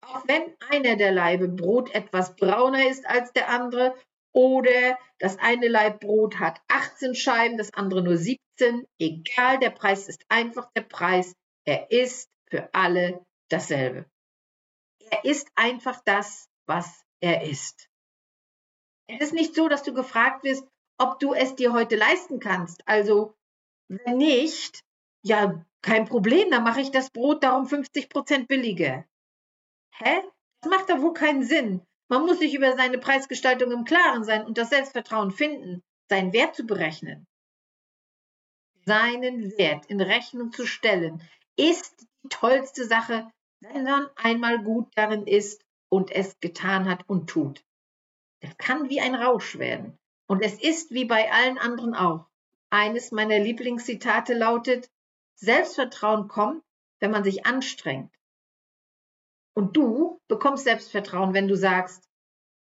Auch 0.03 0.27
wenn 0.27 0.57
einer 0.71 0.97
der 0.97 1.13
Leibe 1.13 1.49
Brot 1.49 1.95
etwas 1.95 2.35
brauner 2.35 2.89
ist 2.89 3.07
als 3.07 3.33
der 3.33 3.49
andere 3.49 3.95
oder 4.33 4.99
das 5.19 5.39
eine 5.39 5.69
Laib 5.69 6.01
Brot 6.01 6.39
hat 6.39 6.61
18 6.69 7.15
Scheiben, 7.15 7.59
das 7.59 7.75
andere 7.75 8.03
nur 8.03 8.17
17, 8.17 8.87
egal, 8.99 9.59
der 9.59 9.71
Preis 9.71 10.09
ist 10.09 10.25
einfach 10.29 10.71
der 10.73 10.83
Preis. 10.83 11.35
Er 11.65 11.91
ist 11.91 12.31
für 12.49 12.73
alle 12.73 13.25
dasselbe. 13.49 14.07
Er 15.11 15.25
ist 15.25 15.49
einfach 15.57 16.01
das, 16.05 16.49
was 16.67 17.05
er 17.21 17.43
ist. 17.43 17.89
Es 19.09 19.21
ist 19.21 19.35
nicht 19.35 19.55
so, 19.55 19.69
dass 19.69 19.83
du 19.83 19.93
gefragt 19.93 20.45
wirst, 20.45 20.67
ob 20.99 21.19
du 21.19 21.35
es 21.35 21.57
dir 21.57 21.73
heute 21.73 21.97
leisten 21.97 22.39
kannst. 22.39 22.87
Also, 22.87 23.35
wenn 23.89 24.19
nicht, 24.19 24.85
ja, 25.23 25.65
kein 25.83 26.07
Problem, 26.07 26.51
dann 26.51 26.65
mache 26.65 26.81
ich 26.81 26.91
das 26.91 27.11
Brot 27.11 27.43
darum 27.43 27.67
50 27.67 28.09
Prozent 28.09 28.49
billiger. 28.49 29.05
Hä? 29.93 30.23
Das 30.61 30.71
macht 30.71 30.91
doch 30.91 31.01
wohl 31.01 31.15
keinen 31.15 31.43
Sinn. 31.43 31.83
Man 32.09 32.23
muss 32.23 32.39
sich 32.39 32.55
über 32.55 32.77
seine 32.77 32.99
Preisgestaltung 32.99 33.71
im 33.71 33.85
Klaren 33.85 34.25
sein 34.25 34.45
und 34.45 34.59
das 34.59 34.71
Selbstvertrauen 34.71 35.31
finden, 35.31 35.83
seinen 36.09 36.33
Wert 36.33 36.55
zu 36.55 36.65
berechnen. 36.65 37.27
Seinen 38.85 39.57
Wert 39.57 39.87
in 39.87 40.01
Rechnung 40.01 40.53
zu 40.53 40.67
stellen, 40.67 41.23
ist 41.57 42.07
die 42.25 42.29
tollste 42.29 42.85
Sache, 42.87 43.31
wenn 43.61 43.85
man 43.85 44.09
einmal 44.17 44.63
gut 44.63 44.91
darin 44.97 45.27
ist 45.27 45.65
und 45.89 46.11
es 46.11 46.39
getan 46.41 46.89
hat 46.89 47.09
und 47.09 47.29
tut. 47.29 47.65
Das 48.41 48.57
kann 48.57 48.89
wie 48.89 49.01
ein 49.01 49.15
Rausch 49.15 49.59
werden. 49.59 49.99
Und 50.27 50.43
es 50.43 50.61
ist 50.61 50.91
wie 50.93 51.05
bei 51.05 51.31
allen 51.31 51.59
anderen 51.59 51.95
auch. 51.95 52.27
Eines 52.71 53.13
meiner 53.13 53.39
Lieblingszitate 53.39 54.35
lautet, 54.35 54.91
Selbstvertrauen 55.41 56.29
kommt, 56.29 56.63
wenn 57.01 57.11
man 57.11 57.25
sich 57.25 57.47
anstrengt. 57.47 58.15
Und 59.55 59.77
du 59.77 60.21
bekommst 60.29 60.65
Selbstvertrauen, 60.65 61.33
wenn 61.33 61.49
du 61.49 61.57
sagst, 61.57 62.09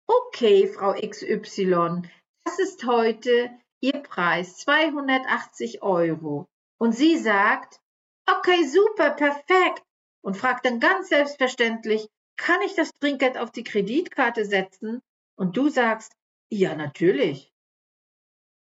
okay, 0.07 0.67
Frau 0.67 0.93
XY, 0.93 2.03
das 2.45 2.59
ist 2.59 2.85
heute 2.85 3.49
Ihr 3.81 4.03
Preis 4.03 4.57
280 4.57 5.81
Euro. 5.81 6.47
Und 6.79 6.93
sie 6.93 7.17
sagt, 7.17 7.81
okay, 8.27 8.63
super, 8.65 9.11
perfekt. 9.11 9.83
Und 10.21 10.37
fragt 10.37 10.65
dann 10.65 10.79
ganz 10.79 11.09
selbstverständlich, 11.09 12.07
kann 12.37 12.61
ich 12.61 12.75
das 12.75 12.91
Trinkgeld 12.99 13.37
auf 13.37 13.51
die 13.51 13.63
Kreditkarte 13.63 14.45
setzen? 14.45 15.01
Und 15.35 15.57
du 15.57 15.69
sagst, 15.69 16.13
ja, 16.49 16.75
natürlich. 16.75 17.51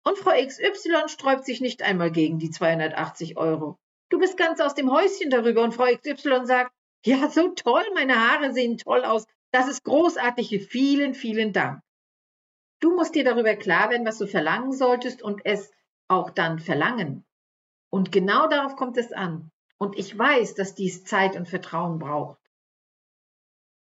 Und 0.04 0.17
Frau 0.17 0.32
XY 0.32 1.08
sträubt 1.08 1.45
sich 1.45 1.62
nicht 1.62 1.82
einmal 1.82 2.12
gegen 2.12 2.38
die 2.38 2.52
280 2.52 3.38
Euro. 3.38 3.80
Du 4.13 4.19
bist 4.19 4.38
ganz 4.38 4.60
aus 4.60 4.76
dem 4.76 4.91
Häuschen 4.91 5.32
darüber 5.32 5.63
und 5.63 5.73
Frau 5.73 5.86
XY 5.86 6.45
sagt, 6.45 6.71
ja, 7.04 7.32
so 7.32 7.49
toll, 7.56 7.84
meine 7.95 8.15
Haare 8.15 8.54
sehen 8.54 8.78
toll 8.78 9.04
aus. 9.06 9.26
Das 9.52 9.67
ist 9.67 9.84
großartig. 9.84 10.67
Vielen, 10.69 11.15
vielen 11.15 11.52
Dank. 11.52 11.82
Du 12.80 12.95
musst 12.95 13.15
dir 13.15 13.23
darüber 13.23 13.56
klar 13.56 13.89
werden, 13.89 14.06
was 14.06 14.19
du 14.19 14.28
verlangen 14.28 14.71
solltest 14.71 15.23
und 15.23 15.41
es 15.45 15.71
auch 16.08 16.30
dann 16.30 16.60
verlangen. 16.60 17.26
Und 17.89 18.12
genau 18.12 18.47
darauf 18.47 18.76
kommt 18.76 18.97
es 18.97 19.12
an. 19.12 19.49
Und 19.80 19.97
ich 19.97 20.15
weiß, 20.15 20.54
dass 20.54 20.76
dies 20.76 21.04
Zeit 21.04 21.36
und 21.36 21.49
Vertrauen 21.49 21.97
braucht. 21.97 22.39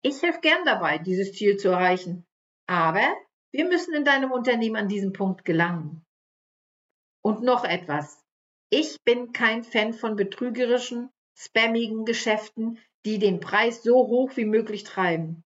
Ich 0.01 0.21
helfe 0.21 0.39
gern 0.39 0.63
dabei, 0.63 0.97
dieses 0.97 1.33
Ziel 1.33 1.57
zu 1.57 1.67
erreichen. 1.67 2.25
Aber 2.67 3.03
wir 3.51 3.65
müssen 3.65 3.93
in 3.93 4.05
deinem 4.05 4.31
Unternehmen 4.31 4.77
an 4.77 4.87
diesem 4.87 5.11
Punkt 5.11 5.43
gelangen. 5.43 6.05
Und 7.21 7.43
noch 7.43 7.65
etwas. 7.65 8.20
Ich 8.73 9.03
bin 9.03 9.33
kein 9.33 9.65
Fan 9.65 9.93
von 9.93 10.15
betrügerischen, 10.15 11.09
spammigen 11.35 12.05
Geschäften, 12.05 12.79
die 13.05 13.19
den 13.19 13.41
Preis 13.41 13.83
so 13.83 14.07
hoch 14.07 14.31
wie 14.35 14.45
möglich 14.45 14.85
treiben. 14.85 15.43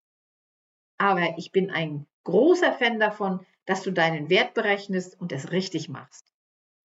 Aber 0.99 1.33
ich 1.37 1.51
bin 1.51 1.71
ein 1.71 2.05
großer 2.23 2.71
Fan 2.73 2.99
davon, 2.99 3.43
dass 3.65 3.81
du 3.81 3.91
deinen 3.91 4.29
Wert 4.29 4.53
berechnest 4.53 5.19
und 5.19 5.31
es 5.31 5.51
richtig 5.51 5.89
machst. 5.89 6.31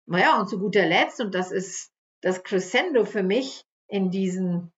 Naja, 0.07 0.41
und 0.41 0.49
zu 0.49 0.59
guter 0.59 0.87
Letzt, 0.87 1.21
und 1.21 1.35
das 1.35 1.53
ist 1.53 1.93
das 2.23 2.43
Crescendo 2.43 3.05
für 3.05 3.23
mich 3.23 3.67
in 3.87 4.11
diesen 4.11 4.73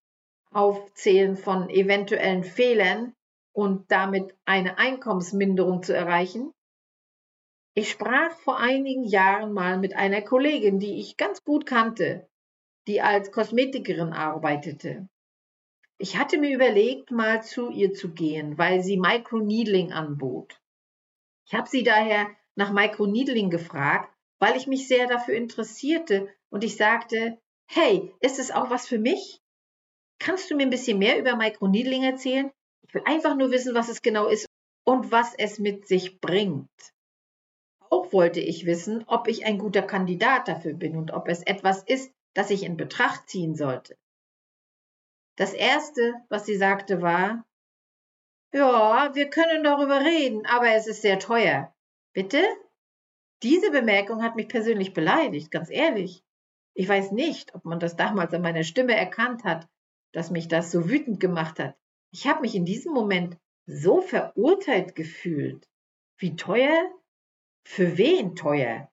Aufzählen 0.51 1.37
von 1.37 1.71
eventuellen 1.71 2.43
Fehlern 2.43 3.15
und 3.53 3.89
damit 3.93 4.35
eine 4.45 4.79
Einkommensminderung 4.79 5.85
zu 5.85 5.95
erreichen. 5.95 6.53
Ich 7.75 7.91
sprach 7.91 8.33
vor 8.41 8.59
einigen 8.59 9.05
Jahren 9.05 9.55
mal 9.55 9.79
mit 9.79 9.97
einer 9.97 10.21
Kollegin, 10.21 10.79
die 10.79 11.01
ich 11.01 11.17
ganz 11.17 11.43
gut 11.43 11.65
kannte, 11.65 12.29
die 12.87 13.01
als 13.01 13.33
Kosmetikerin 13.33 14.13
arbeitete. 14.13 15.09
Ich 15.97 16.19
hatte 16.19 16.37
mir 16.37 16.55
überlegt, 16.55 17.11
mal 17.11 17.43
zu 17.43 17.71
ihr 17.71 17.95
zu 17.95 18.13
gehen, 18.13 18.59
weil 18.59 18.83
sie 18.83 18.99
Microneedling 18.99 19.93
anbot. 19.93 20.61
Ich 21.47 21.55
habe 21.55 21.69
sie 21.69 21.83
daher 21.83 22.29
nach 22.57 22.73
Microneedling 22.73 23.49
gefragt, 23.49 24.13
weil 24.39 24.57
ich 24.57 24.67
mich 24.67 24.87
sehr 24.87 25.07
dafür 25.07 25.35
interessierte 25.35 26.29
und 26.51 26.65
ich 26.65 26.77
sagte, 26.77 27.39
hey, 27.67 28.13
ist 28.21 28.39
es 28.39 28.51
auch 28.51 28.69
was 28.69 28.87
für 28.87 28.99
mich? 28.99 29.41
Kannst 30.19 30.51
du 30.51 30.57
mir 30.57 30.65
ein 30.65 30.71
bisschen 30.71 30.99
mehr 30.99 31.19
über 31.19 31.37
Microneedling 31.37 32.03
erzählen? 32.03 32.51
Ich 32.87 32.93
will 32.93 33.03
einfach 33.07 33.35
nur 33.35 33.51
wissen, 33.51 33.75
was 33.75 33.89
es 33.89 34.03
genau 34.03 34.27
ist 34.27 34.47
und 34.85 35.11
was 35.11 35.35
es 35.35 35.59
mit 35.59 35.87
sich 35.87 36.21
bringt. 36.21 36.92
Wollte 38.13 38.41
ich 38.41 38.67
wissen, 38.67 39.05
ob 39.07 39.27
ich 39.27 39.47
ein 39.47 39.59
guter 39.59 39.83
Kandidat 39.83 40.47
dafür 40.47 40.75
bin 40.75 40.97
und 40.97 41.13
ob 41.13 41.29
es 41.29 41.43
etwas 41.43 41.83
ist, 41.83 42.13
das 42.35 42.51
ich 42.51 42.63
in 42.63 42.77
Betracht 42.77 43.29
ziehen 43.29 43.55
sollte. 43.55 43.97
Das 45.37 45.55
Erste, 45.55 46.15
was 46.29 46.45
sie 46.45 46.57
sagte, 46.57 47.01
war, 47.01 47.45
ja, 48.53 49.15
wir 49.15 49.31
können 49.31 49.65
darüber 49.65 50.01
reden, 50.01 50.45
aber 50.45 50.73
es 50.73 50.87
ist 50.87 51.01
sehr 51.01 51.19
teuer. 51.19 51.75
Bitte? 52.13 52.45
Diese 53.43 53.71
Bemerkung 53.71 54.23
hat 54.23 54.37
mich 54.37 54.49
persönlich 54.49 54.93
beleidigt, 54.93 55.51
ganz 55.51 55.71
ehrlich. 55.71 56.23
Ich 56.75 56.89
weiß 56.89 57.13
nicht, 57.13 57.55
ob 57.55 57.65
man 57.65 57.81
das 57.81 57.97
damals 57.97 58.35
an 58.35 58.43
meiner 58.43 58.63
Stimme 58.63 58.95
erkannt 58.95 59.45
hat, 59.45 59.67
dass 60.13 60.31
mich 60.31 60.49
das 60.49 60.71
so 60.71 60.91
wütend 60.91 61.19
gemacht 61.19 61.59
hat. 61.59 61.77
Ich 62.11 62.27
habe 62.27 62.43
mich 62.43 62.55
in 62.55 62.67
diesem 62.67 62.93
Moment 62.93 63.39
so 63.65 64.03
verurteilt 64.03 64.95
gefühlt. 64.95 65.67
Wie 66.19 66.37
teuer? 66.37 66.91
Für 67.65 67.97
wen 67.97 68.37
teuer? 68.37 68.91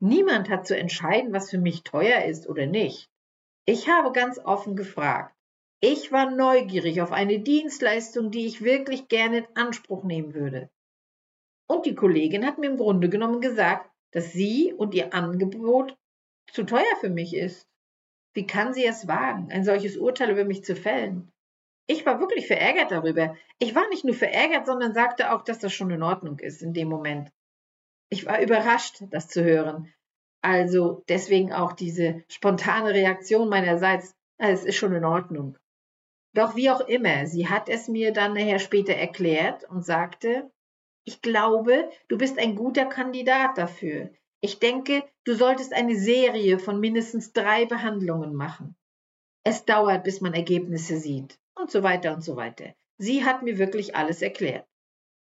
Niemand 0.00 0.50
hat 0.50 0.66
zu 0.66 0.76
entscheiden, 0.76 1.32
was 1.32 1.50
für 1.50 1.58
mich 1.58 1.82
teuer 1.82 2.24
ist 2.24 2.48
oder 2.48 2.66
nicht. 2.66 3.08
Ich 3.64 3.88
habe 3.88 4.12
ganz 4.12 4.38
offen 4.38 4.76
gefragt. 4.76 5.34
Ich 5.80 6.12
war 6.12 6.30
neugierig 6.30 7.00
auf 7.00 7.12
eine 7.12 7.40
Dienstleistung, 7.40 8.30
die 8.30 8.46
ich 8.46 8.62
wirklich 8.62 9.08
gerne 9.08 9.38
in 9.38 9.56
Anspruch 9.56 10.04
nehmen 10.04 10.34
würde. 10.34 10.68
Und 11.66 11.86
die 11.86 11.94
Kollegin 11.94 12.46
hat 12.46 12.58
mir 12.58 12.66
im 12.66 12.76
Grunde 12.76 13.08
genommen 13.08 13.40
gesagt, 13.40 13.90
dass 14.12 14.32
sie 14.32 14.72
und 14.72 14.94
ihr 14.94 15.14
Angebot 15.14 15.96
zu 16.52 16.64
teuer 16.64 16.96
für 17.00 17.10
mich 17.10 17.34
ist. 17.34 17.66
Wie 18.34 18.46
kann 18.46 18.74
sie 18.74 18.84
es 18.84 19.08
wagen, 19.08 19.50
ein 19.50 19.64
solches 19.64 19.96
Urteil 19.96 20.30
über 20.30 20.44
mich 20.44 20.64
zu 20.64 20.76
fällen? 20.76 21.32
Ich 21.86 22.04
war 22.04 22.20
wirklich 22.20 22.46
verärgert 22.46 22.90
darüber. 22.90 23.36
Ich 23.58 23.74
war 23.74 23.88
nicht 23.88 24.04
nur 24.04 24.14
verärgert, 24.14 24.66
sondern 24.66 24.94
sagte 24.94 25.32
auch, 25.32 25.42
dass 25.42 25.58
das 25.58 25.72
schon 25.72 25.90
in 25.90 26.02
Ordnung 26.02 26.38
ist 26.38 26.62
in 26.62 26.72
dem 26.72 26.88
Moment. 26.88 27.30
Ich 28.10 28.26
war 28.26 28.40
überrascht, 28.40 29.02
das 29.10 29.28
zu 29.28 29.42
hören, 29.42 29.92
also 30.44 31.02
deswegen 31.08 31.54
auch 31.54 31.72
diese 31.72 32.22
spontane 32.28 32.90
Reaktion 32.90 33.48
meinerseits, 33.48 34.14
es 34.36 34.64
ist 34.64 34.76
schon 34.76 34.92
in 34.92 35.04
Ordnung. 35.04 35.56
Doch 36.34 36.54
wie 36.54 36.68
auch 36.68 36.82
immer, 36.82 37.26
sie 37.26 37.48
hat 37.48 37.68
es 37.68 37.88
mir 37.88 38.12
dann 38.12 38.34
nachher 38.34 38.58
später 38.58 38.92
erklärt 38.92 39.64
und 39.70 39.86
sagte, 39.86 40.50
ich 41.06 41.22
glaube, 41.22 41.90
du 42.08 42.18
bist 42.18 42.38
ein 42.38 42.56
guter 42.56 42.86
Kandidat 42.86 43.56
dafür. 43.56 44.10
Ich 44.42 44.58
denke, 44.58 45.02
du 45.24 45.34
solltest 45.34 45.72
eine 45.72 45.96
Serie 45.96 46.58
von 46.58 46.78
mindestens 46.78 47.32
drei 47.32 47.64
Behandlungen 47.64 48.34
machen. 48.34 48.76
Es 49.44 49.64
dauert, 49.64 50.04
bis 50.04 50.20
man 50.20 50.34
Ergebnisse 50.34 50.98
sieht 50.98 51.38
und 51.54 51.70
so 51.70 51.82
weiter 51.82 52.12
und 52.12 52.22
so 52.22 52.36
weiter. 52.36 52.74
Sie 52.98 53.24
hat 53.24 53.42
mir 53.42 53.56
wirklich 53.58 53.96
alles 53.96 54.20
erklärt. 54.20 54.66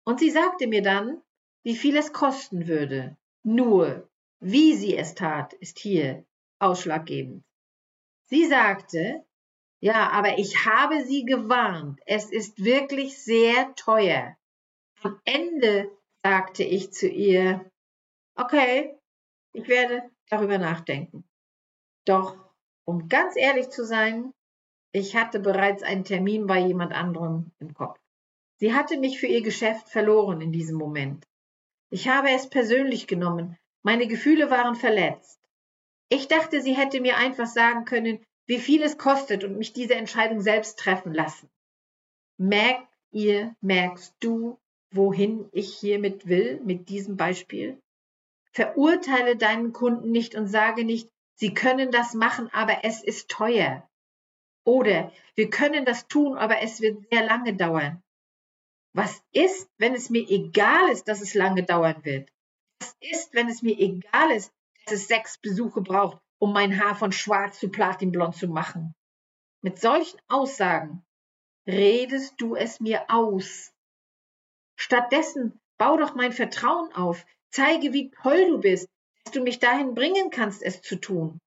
Und 0.03 0.19
sie 0.19 0.31
sagte 0.31 0.65
mir 0.65 0.81
dann, 0.81 1.21
wie 1.63 1.75
viel 1.75 1.97
es 1.97 2.13
kosten 2.13 2.67
würde, 2.67 3.17
nur 3.43 4.09
wie 4.39 4.75
sie 4.75 4.97
es 4.97 5.13
tat, 5.15 5.53
ist 5.53 5.79
hier 5.79 6.25
ausschlaggebend. 6.59 7.43
Sie 8.25 8.47
sagte, 8.47 9.23
ja, 9.81 10.09
aber 10.11 10.37
ich 10.37 10.65
habe 10.65 11.03
sie 11.05 11.25
gewarnt. 11.25 11.99
Es 12.05 12.31
ist 12.31 12.63
wirklich 12.63 13.17
sehr 13.17 13.73
teuer. 13.75 14.37
Am 15.01 15.19
Ende 15.25 15.91
sagte 16.23 16.63
ich 16.63 16.91
zu 16.93 17.07
ihr, 17.07 17.69
okay, 18.35 18.95
ich 19.53 19.67
werde 19.67 20.03
darüber 20.29 20.57
nachdenken. 20.59 21.23
Doch, 22.05 22.37
um 22.85 23.09
ganz 23.09 23.35
ehrlich 23.35 23.69
zu 23.69 23.85
sein, 23.85 24.33
ich 24.91 25.15
hatte 25.15 25.39
bereits 25.39 25.83
einen 25.83 26.03
Termin 26.03 26.47
bei 26.47 26.59
jemand 26.59 26.93
anderem 26.93 27.51
im 27.59 27.73
Kopf. 27.73 27.99
Sie 28.57 28.73
hatte 28.73 28.99
mich 28.99 29.19
für 29.19 29.27
ihr 29.27 29.41
Geschäft 29.41 29.89
verloren 29.89 30.41
in 30.41 30.51
diesem 30.51 30.77
Moment. 30.77 31.27
Ich 31.91 32.07
habe 32.07 32.31
es 32.31 32.49
persönlich 32.49 33.05
genommen 33.05 33.57
meine 33.83 34.07
Gefühle 34.07 34.49
waren 34.49 34.75
verletzt. 34.75 35.39
Ich 36.09 36.27
dachte, 36.27 36.61
sie 36.61 36.73
hätte 36.73 37.01
mir 37.01 37.17
einfach 37.17 37.47
sagen 37.47 37.85
können, 37.85 38.23
wie 38.45 38.59
viel 38.59 38.83
es 38.83 38.97
kostet 38.97 39.43
und 39.43 39.57
mich 39.57 39.73
diese 39.73 39.95
Entscheidung 39.95 40.41
selbst 40.41 40.77
treffen 40.77 41.13
lassen. 41.13 41.49
Merkt 42.37 42.87
ihr, 43.11 43.55
merkst 43.61 44.15
du, 44.19 44.59
wohin 44.91 45.49
ich 45.51 45.75
hiermit 45.77 46.27
will, 46.27 46.59
mit 46.63 46.89
diesem 46.89 47.17
Beispiel? 47.17 47.81
Verurteile 48.51 49.37
deinen 49.37 49.71
Kunden 49.73 50.11
nicht 50.11 50.35
und 50.35 50.47
sage 50.47 50.83
nicht, 50.83 51.09
sie 51.35 51.53
können 51.53 51.91
das 51.91 52.13
machen, 52.13 52.49
aber 52.51 52.83
es 52.83 53.01
ist 53.01 53.29
teuer. 53.29 53.87
Oder 54.63 55.11
wir 55.35 55.49
können 55.49 55.85
das 55.85 56.07
tun, 56.07 56.37
aber 56.37 56.61
es 56.61 56.81
wird 56.81 57.09
sehr 57.09 57.25
lange 57.25 57.55
dauern. 57.55 58.03
Was 58.93 59.23
ist, 59.31 59.69
wenn 59.77 59.93
es 59.93 60.09
mir 60.09 60.27
egal 60.29 60.89
ist, 60.89 61.07
dass 61.07 61.21
es 61.21 61.33
lange 61.33 61.63
dauern 61.63 62.03
wird? 62.03 62.29
Was 62.79 62.95
ist, 62.99 63.33
wenn 63.33 63.47
es 63.47 63.61
mir 63.61 63.77
egal 63.79 64.31
ist, 64.31 64.51
dass 64.85 64.95
es 64.95 65.07
sechs 65.07 65.37
Besuche 65.37 65.81
braucht, 65.81 66.19
um 66.39 66.51
mein 66.51 66.77
Haar 66.79 66.95
von 66.95 67.11
schwarz 67.11 67.59
zu 67.59 67.69
platinblond 67.69 68.35
zu 68.35 68.47
machen? 68.47 68.93
Mit 69.61 69.79
solchen 69.79 70.19
Aussagen 70.27 71.05
redest 71.67 72.33
du 72.37 72.55
es 72.55 72.79
mir 72.79 73.05
aus. 73.09 73.71
Stattdessen 74.75 75.59
bau 75.77 75.97
doch 75.97 76.15
mein 76.15 76.33
Vertrauen 76.33 76.91
auf, 76.93 77.25
zeige, 77.49 77.93
wie 77.93 78.11
toll 78.23 78.47
du 78.47 78.57
bist, 78.59 78.89
dass 79.23 79.33
du 79.33 79.41
mich 79.41 79.59
dahin 79.59 79.93
bringen 79.93 80.31
kannst, 80.31 80.63
es 80.63 80.81
zu 80.81 80.95
tun. 80.99 81.39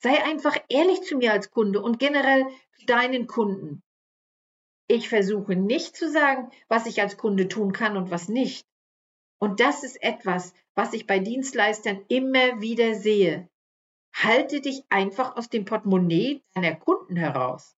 Sei 0.00 0.22
einfach 0.22 0.56
ehrlich 0.68 1.02
zu 1.02 1.16
mir 1.16 1.32
als 1.32 1.50
Kunde 1.50 1.82
und 1.82 1.98
generell 1.98 2.46
zu 2.78 2.86
deinen 2.86 3.26
Kunden. 3.26 3.82
Ich 4.90 5.10
versuche 5.10 5.54
nicht 5.54 5.96
zu 5.96 6.10
sagen, 6.10 6.50
was 6.68 6.86
ich 6.86 7.02
als 7.02 7.18
Kunde 7.18 7.46
tun 7.46 7.72
kann 7.72 7.98
und 7.98 8.10
was 8.10 8.28
nicht. 8.28 8.66
Und 9.38 9.60
das 9.60 9.84
ist 9.84 10.02
etwas, 10.02 10.54
was 10.74 10.94
ich 10.94 11.06
bei 11.06 11.18
Dienstleistern 11.18 12.04
immer 12.08 12.62
wieder 12.62 12.94
sehe. 12.94 13.48
Halte 14.14 14.62
dich 14.62 14.84
einfach 14.88 15.36
aus 15.36 15.50
dem 15.50 15.66
Portemonnaie 15.66 16.42
deiner 16.54 16.74
Kunden 16.74 17.16
heraus. 17.16 17.76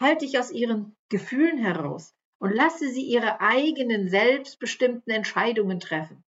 Halte 0.00 0.24
dich 0.24 0.38
aus 0.38 0.52
ihren 0.52 0.96
Gefühlen 1.08 1.58
heraus 1.58 2.14
und 2.38 2.52
lasse 2.52 2.88
sie 2.88 3.02
ihre 3.02 3.40
eigenen 3.40 4.08
selbstbestimmten 4.08 5.12
Entscheidungen 5.12 5.80
treffen. 5.80 6.22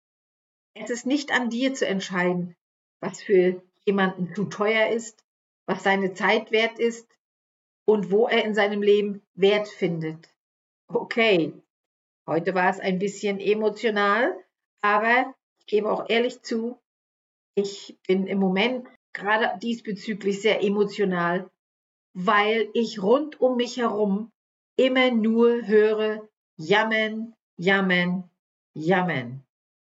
Es 0.73 0.89
ist 0.89 1.05
nicht 1.05 1.31
an 1.31 1.49
dir 1.49 1.73
zu 1.73 1.85
entscheiden, 1.85 2.55
was 3.01 3.21
für 3.21 3.61
jemanden 3.85 4.33
zu 4.33 4.45
teuer 4.45 4.87
ist, 4.87 5.25
was 5.65 5.83
seine 5.83 6.13
Zeit 6.13 6.51
wert 6.51 6.79
ist 6.79 7.07
und 7.85 8.11
wo 8.11 8.27
er 8.27 8.43
in 8.45 8.53
seinem 8.53 8.81
Leben 8.81 9.21
Wert 9.33 9.67
findet. 9.67 10.29
Okay, 10.87 11.53
heute 12.27 12.53
war 12.53 12.69
es 12.69 12.79
ein 12.79 12.99
bisschen 12.99 13.39
emotional, 13.39 14.35
aber 14.81 15.33
ich 15.59 15.65
gebe 15.67 15.91
auch 15.91 16.09
ehrlich 16.09 16.41
zu, 16.41 16.79
ich 17.55 17.97
bin 18.07 18.27
im 18.27 18.39
Moment 18.39 18.87
gerade 19.13 19.57
diesbezüglich 19.59 20.41
sehr 20.41 20.63
emotional, 20.63 21.49
weil 22.13 22.69
ich 22.73 23.01
rund 23.01 23.39
um 23.39 23.57
mich 23.57 23.77
herum 23.77 24.31
immer 24.77 25.11
nur 25.11 25.67
höre, 25.67 26.27
jammern, 26.57 27.33
jammern, 27.57 28.29
jammern. 28.73 29.43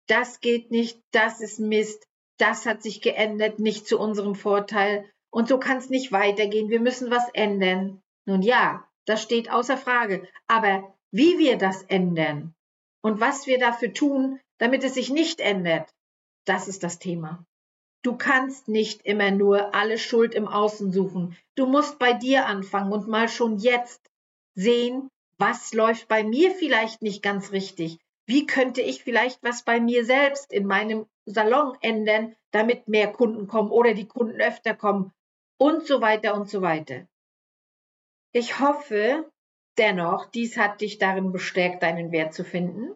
Das 0.07 0.41
geht 0.41 0.71
nicht, 0.71 1.01
das 1.11 1.41
ist 1.41 1.59
Mist, 1.59 2.07
das 2.37 2.65
hat 2.65 2.83
sich 2.83 3.01
geändert, 3.01 3.59
nicht 3.59 3.87
zu 3.87 3.99
unserem 3.99 4.35
Vorteil 4.35 5.09
und 5.33 5.47
so 5.47 5.57
kann 5.57 5.77
es 5.77 5.89
nicht 5.89 6.11
weitergehen, 6.11 6.69
wir 6.69 6.79
müssen 6.79 7.09
was 7.09 7.27
ändern. 7.33 8.03
Nun 8.25 8.43
ja, 8.43 8.87
das 9.05 9.23
steht 9.23 9.51
außer 9.51 9.77
Frage, 9.77 10.27
aber 10.47 10.95
wie 11.09 11.39
wir 11.39 11.57
das 11.57 11.81
ändern 11.81 12.53
und 13.01 13.19
was 13.19 13.47
wir 13.47 13.57
dafür 13.57 13.93
tun, 13.93 14.39
damit 14.59 14.83
es 14.83 14.93
sich 14.93 15.09
nicht 15.09 15.41
ändert, 15.41 15.89
das 16.45 16.67
ist 16.67 16.83
das 16.83 16.99
Thema. 16.99 17.43
Du 18.03 18.15
kannst 18.15 18.67
nicht 18.67 19.07
immer 19.07 19.31
nur 19.31 19.73
alle 19.73 19.97
Schuld 19.97 20.35
im 20.35 20.47
Außen 20.47 20.91
suchen. 20.91 21.35
Du 21.55 21.65
musst 21.65 21.97
bei 21.97 22.13
dir 22.13 22.45
anfangen 22.45 22.91
und 22.91 23.07
mal 23.07 23.27
schon 23.27 23.57
jetzt 23.57 24.11
sehen, 24.53 25.09
was 25.39 25.73
läuft 25.73 26.07
bei 26.07 26.23
mir 26.23 26.51
vielleicht 26.51 27.01
nicht 27.01 27.23
ganz 27.23 27.51
richtig. 27.51 27.97
Wie 28.27 28.45
könnte 28.45 28.81
ich 28.81 29.03
vielleicht 29.03 29.41
was 29.41 29.63
bei 29.63 29.79
mir 29.79 30.05
selbst 30.05 30.53
in 30.53 30.67
meinem 30.67 31.07
Salon 31.25 31.75
ändern, 31.81 32.35
damit 32.51 32.87
mehr 32.87 33.11
Kunden 33.11 33.47
kommen 33.47 33.71
oder 33.71 33.95
die 33.95 34.07
Kunden 34.07 34.39
öfter 34.39 34.75
kommen 34.75 35.11
und 35.57 35.85
so 35.87 36.01
weiter 36.01 36.35
und 36.35 36.49
so 36.49 36.61
weiter. 36.61 37.07
Ich 38.31 38.59
hoffe 38.59 39.31
dennoch, 39.77 40.29
dies 40.31 40.57
hat 40.57 40.81
dich 40.81 40.97
darin 40.97 41.31
bestärkt, 41.31 41.83
deinen 41.83 42.11
Wert 42.11 42.33
zu 42.33 42.43
finden. 42.43 42.95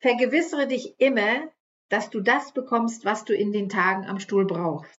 Vergewissere 0.00 0.66
dich 0.66 0.98
immer, 0.98 1.48
dass 1.88 2.10
du 2.10 2.20
das 2.20 2.52
bekommst, 2.52 3.04
was 3.04 3.24
du 3.24 3.34
in 3.34 3.52
den 3.52 3.68
Tagen 3.68 4.06
am 4.06 4.18
Stuhl 4.18 4.46
brauchst. 4.46 4.98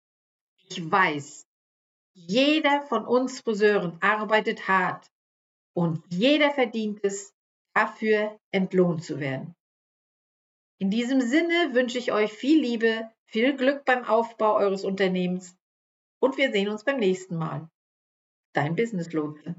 Ich 0.69 0.91
weiß, 0.91 1.47
jeder 2.15 2.83
von 2.83 3.07
uns 3.07 3.41
Friseuren 3.41 3.99
arbeitet 4.01 4.69
hart 4.69 5.11
und 5.75 6.05
jeder 6.09 6.51
verdient 6.51 7.01
es, 7.03 7.35
dafür 7.75 8.39
entlohnt 8.51 9.03
zu 9.03 9.19
werden. 9.19 9.55
In 10.79 10.91
diesem 10.91 11.21
Sinne 11.21 11.71
wünsche 11.73 11.99
ich 11.99 12.13
euch 12.13 12.33
viel 12.33 12.61
Liebe, 12.61 13.11
viel 13.25 13.57
Glück 13.57 13.85
beim 13.85 14.05
Aufbau 14.05 14.55
eures 14.57 14.85
Unternehmens 14.85 15.57
und 16.23 16.37
wir 16.37 16.53
sehen 16.53 16.69
uns 16.69 16.85
beim 16.85 16.99
nächsten 16.99 17.37
Mal. 17.37 17.69
Dein 18.55 18.77
Business 18.77 19.13
Lotse. 19.13 19.57